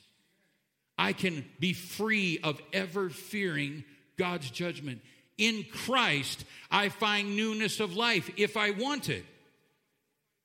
[0.99, 3.85] I can be free of ever fearing
[4.19, 5.03] God's judgment.
[5.39, 9.25] In Christ, I find newness of life if I want it.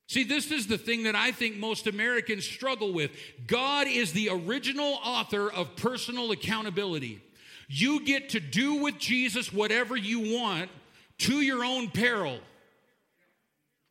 [0.08, 3.12] See, this is the thing that I think most Americans struggle with.
[3.46, 7.22] God is the original author of personal accountability.
[7.68, 10.70] You get to do with Jesus whatever you want
[11.18, 12.40] to your own peril.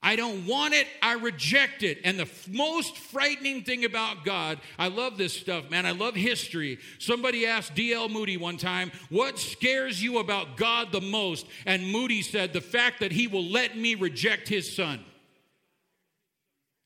[0.04, 2.00] I don't want it, I reject it.
[2.04, 5.86] And the f- most frightening thing about God, I love this stuff, man.
[5.86, 6.80] I love history.
[6.98, 8.10] Somebody asked D.L.
[8.10, 11.46] Moody one time, What scares you about God the most?
[11.68, 15.06] And Moody said, The fact that he will let me reject his son.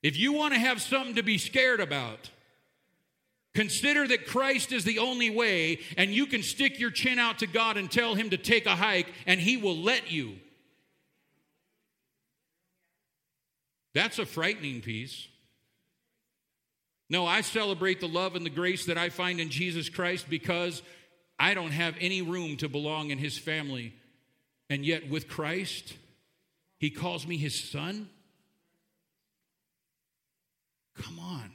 [0.05, 2.29] If you want to have something to be scared about,
[3.55, 7.47] Consider that Christ is the only way, and you can stick your chin out to
[7.47, 10.33] God and tell Him to take a hike, and He will let you.
[13.93, 15.29] That's a frightening piece.
[17.09, 20.83] No, I celebrate the love and the grace that I find in Jesus Christ because
[21.39, 23.93] I don't have any room to belong in his family.
[24.69, 25.93] And yet, with Christ,
[26.77, 28.09] he calls me his son.
[31.01, 31.51] Come on.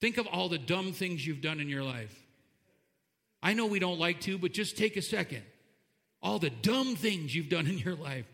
[0.00, 2.16] Think of all the dumb things you've done in your life.
[3.42, 5.42] I know we don't like to, but just take a second.
[6.22, 8.26] All the dumb things you've done in your life.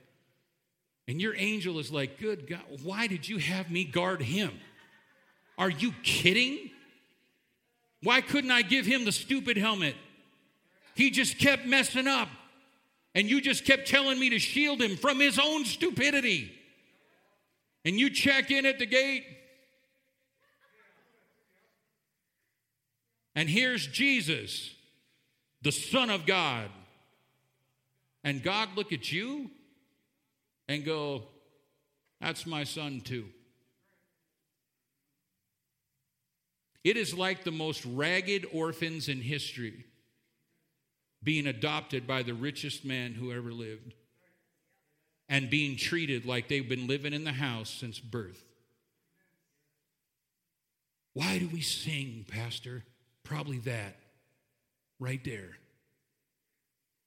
[1.09, 4.53] And your angel is like, Good God, why did you have me guard him?
[5.59, 6.71] Are you kidding?
[8.03, 9.95] Why couldn't I give him the stupid helmet?
[10.95, 12.29] He just kept messing up.
[13.15, 16.53] And you just kept telling me to shield him from his own stupidity.
[17.85, 19.25] And you check in at the gate.
[23.37, 24.75] And here's Jesus,
[25.61, 26.71] the Son of God.
[28.25, 29.51] And God look at you
[30.69, 31.23] and go,
[32.21, 33.27] That's my son too.
[36.83, 39.85] It is like the most ragged orphans in history
[41.23, 43.95] being adopted by the richest man who ever lived
[45.29, 48.43] and being treated like they've been living in the house since birth.
[51.13, 52.85] Why do we sing, Pastor?
[53.27, 53.97] Probably that
[55.01, 55.51] right there.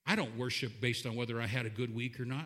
[0.05, 2.45] I don't worship based on whether I had a good week or not.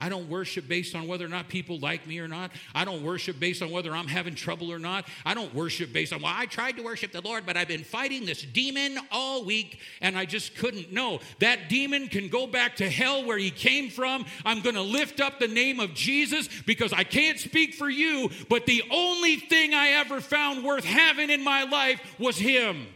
[0.00, 2.50] I don't worship based on whether or not people like me or not.
[2.74, 5.06] I don't worship based on whether I'm having trouble or not.
[5.24, 7.84] I don't worship based on, well, I tried to worship the Lord, but I've been
[7.84, 10.92] fighting this demon all week and I just couldn't.
[10.92, 14.26] No, that demon can go back to hell where he came from.
[14.44, 18.30] I'm going to lift up the name of Jesus because I can't speak for you,
[18.50, 22.88] but the only thing I ever found worth having in my life was him.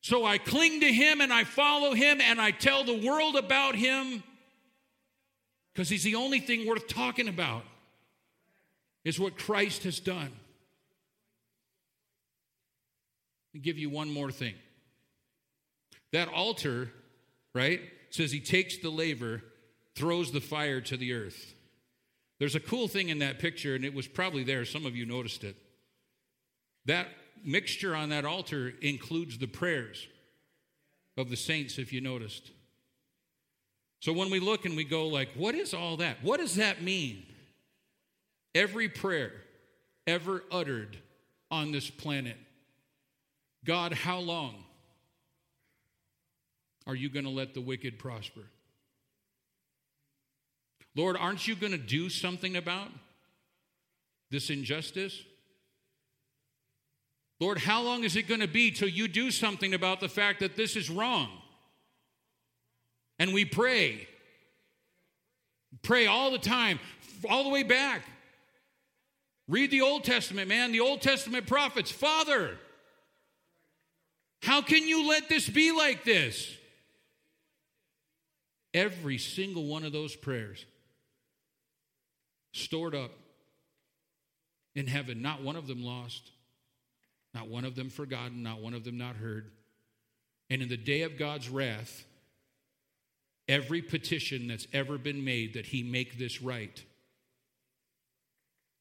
[0.00, 3.74] So I cling to him and I follow him and I tell the world about
[3.74, 4.22] him
[5.76, 7.62] because he's the only thing worth talking about
[9.04, 10.32] is what Christ has done.
[13.54, 14.54] I'll give you one more thing.
[16.14, 16.90] That altar,
[17.54, 19.42] right, says he takes the laver,
[19.94, 21.54] throws the fire to the earth.
[22.38, 24.64] There's a cool thing in that picture, and it was probably there.
[24.64, 25.56] Some of you noticed it.
[26.86, 27.08] That
[27.44, 30.08] mixture on that altar includes the prayers
[31.18, 32.50] of the saints, if you noticed.
[34.06, 36.18] So when we look and we go like, what is all that?
[36.22, 37.26] What does that mean?
[38.54, 39.32] Every prayer
[40.06, 40.96] ever uttered
[41.50, 42.36] on this planet.
[43.64, 44.62] God, how long
[46.86, 48.42] are you going to let the wicked prosper?
[50.94, 52.90] Lord, aren't you going to do something about
[54.30, 55.20] this injustice?
[57.40, 60.38] Lord, how long is it going to be till you do something about the fact
[60.38, 61.28] that this is wrong?
[63.18, 64.06] And we pray.
[65.82, 66.78] Pray all the time,
[67.28, 68.02] all the way back.
[69.48, 71.90] Read the Old Testament, man, the Old Testament prophets.
[71.90, 72.58] Father,
[74.42, 76.52] how can you let this be like this?
[78.74, 80.64] Every single one of those prayers
[82.52, 83.12] stored up
[84.74, 86.30] in heaven, not one of them lost,
[87.32, 89.50] not one of them forgotten, not one of them not heard.
[90.50, 92.04] And in the day of God's wrath,
[93.48, 96.84] every petition that's ever been made that he make this right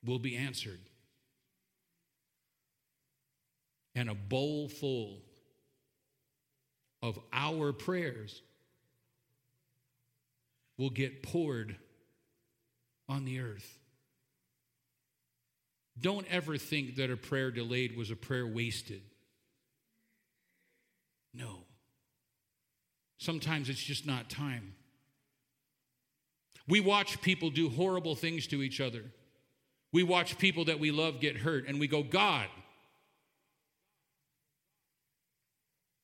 [0.03, 0.79] will be answered.
[3.93, 5.21] And a bowl full
[7.01, 8.41] of our prayers
[10.77, 11.77] will get poured
[13.07, 13.79] on the earth.
[15.99, 19.01] Don't ever think that a prayer delayed was a prayer wasted.
[21.33, 21.64] No.
[23.17, 24.73] Sometimes it's just not time.
[26.67, 29.03] We watch people do horrible things to each other.
[29.91, 32.47] We watch people that we love get hurt, and we go, God,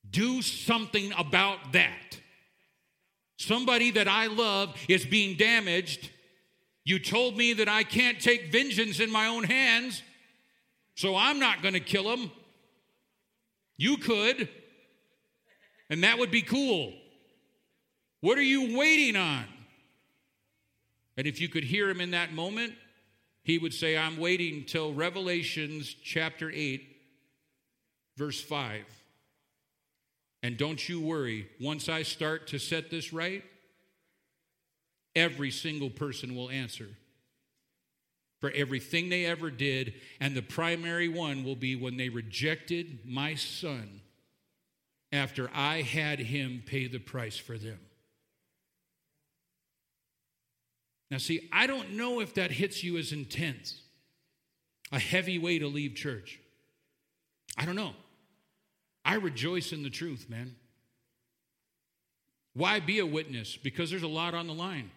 [0.08, 2.18] do something about that.
[3.36, 6.10] Somebody that I love is being damaged.
[6.84, 10.02] You told me that I can't take vengeance in my own hands,
[10.94, 12.30] so I'm not going to kill him.
[13.76, 14.48] You could,
[15.90, 16.92] and that would be cool.
[18.22, 19.44] What are you waiting on?
[21.16, 22.72] And if you could hear him in that moment,
[23.42, 26.82] he would say, I'm waiting till Revelations chapter 8,
[28.16, 28.84] verse 5.
[30.44, 33.42] And don't you worry, once I start to set this right,
[35.16, 36.88] every single person will answer
[38.40, 39.94] for everything they ever did.
[40.20, 44.00] And the primary one will be when they rejected my son
[45.10, 47.80] after I had him pay the price for them.
[51.12, 53.82] Now, see, I don't know if that hits you as intense,
[54.90, 56.40] a heavy way to leave church.
[57.58, 57.92] I don't know.
[59.04, 60.56] I rejoice in the truth, man.
[62.54, 63.58] Why be a witness?
[63.58, 64.90] Because there's a lot on the line.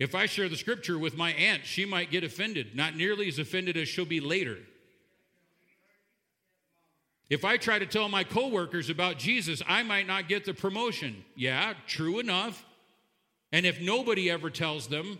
[0.00, 3.38] If I share the scripture with my aunt, she might get offended, not nearly as
[3.38, 4.58] offended as she'll be later.
[7.30, 11.24] If I try to tell my coworkers about Jesus, I might not get the promotion.
[11.36, 12.64] Yeah, true enough.
[13.56, 15.18] And if nobody ever tells them,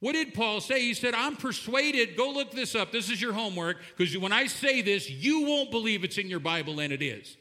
[0.00, 0.80] what did Paul say?
[0.80, 2.16] He said, I'm persuaded.
[2.16, 2.90] Go look this up.
[2.90, 6.40] This is your homework because when I say this, you won't believe it's in your
[6.40, 7.36] Bible, and it is.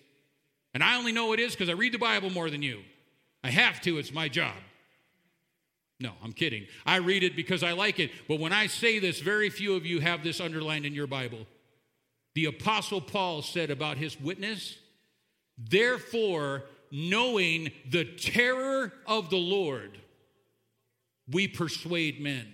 [0.75, 2.81] And I only know it is because I read the Bible more than you.
[3.43, 4.53] I have to, it's my job.
[5.99, 6.67] No, I'm kidding.
[6.85, 8.11] I read it because I like it.
[8.27, 11.47] But when I say this, very few of you have this underlined in your Bible.
[12.35, 14.77] The Apostle Paul said about his witness,
[15.57, 19.97] therefore, knowing the terror of the Lord,
[21.31, 22.47] we persuade men.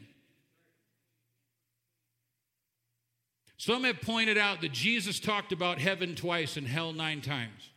[3.57, 7.71] Some have pointed out that Jesus talked about heaven twice and hell nine times.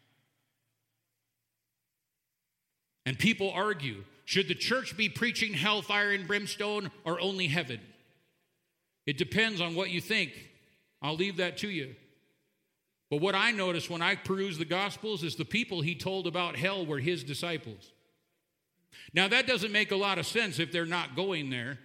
[3.07, 7.81] And people argue should the church be preaching hellfire and brimstone or only heaven?
[9.07, 10.33] It depends on what you think.
[11.01, 11.95] I'll leave that to you.
[13.11, 16.57] But what I noticed when I perused the Gospels is the people he told about
[16.57, 17.93] hell were his disciples.
[19.15, 21.79] Now, that doesn't make a lot of sense if they're not going there.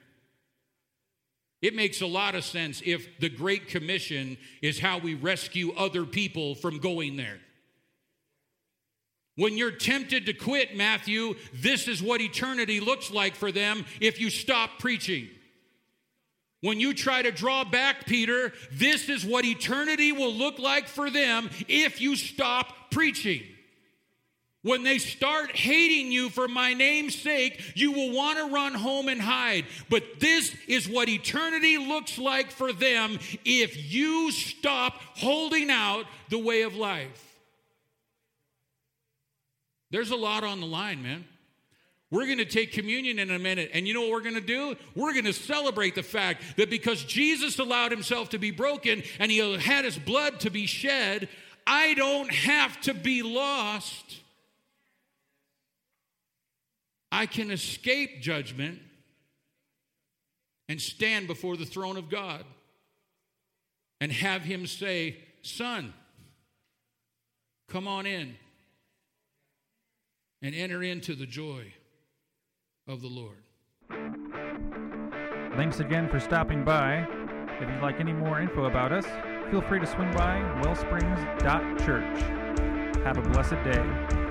[1.61, 6.05] It makes a lot of sense if the Great Commission is how we rescue other
[6.05, 7.39] people from going there.
[9.35, 14.19] When you're tempted to quit, Matthew, this is what eternity looks like for them if
[14.19, 15.29] you stop preaching.
[16.63, 21.09] When you try to draw back, Peter, this is what eternity will look like for
[21.09, 23.43] them if you stop preaching.
[24.61, 29.09] When they start hating you for my name's sake, you will want to run home
[29.09, 29.65] and hide.
[29.89, 36.39] But this is what eternity looks like for them if you stop holding out the
[36.39, 37.41] way of life.
[39.91, 41.25] There's a lot on the line, man.
[42.13, 43.71] We're going to take communion in a minute.
[43.73, 44.75] And you know what we're going to do?
[44.93, 49.31] We're going to celebrate the fact that because Jesus allowed himself to be broken and
[49.31, 51.27] he had his blood to be shed,
[51.65, 54.19] I don't have to be lost.
[57.11, 58.77] I can escape judgment
[60.69, 62.45] and stand before the throne of God
[63.99, 65.95] and have him say, Son,
[67.69, 68.35] come on in
[70.43, 71.73] and enter into the joy
[72.87, 73.43] of the Lord.
[75.55, 77.07] Thanks again for stopping by.
[77.61, 79.05] If you'd like any more info about us,
[79.51, 82.21] feel free to swing by wellsprings.church.
[83.03, 84.22] Have a blessed day.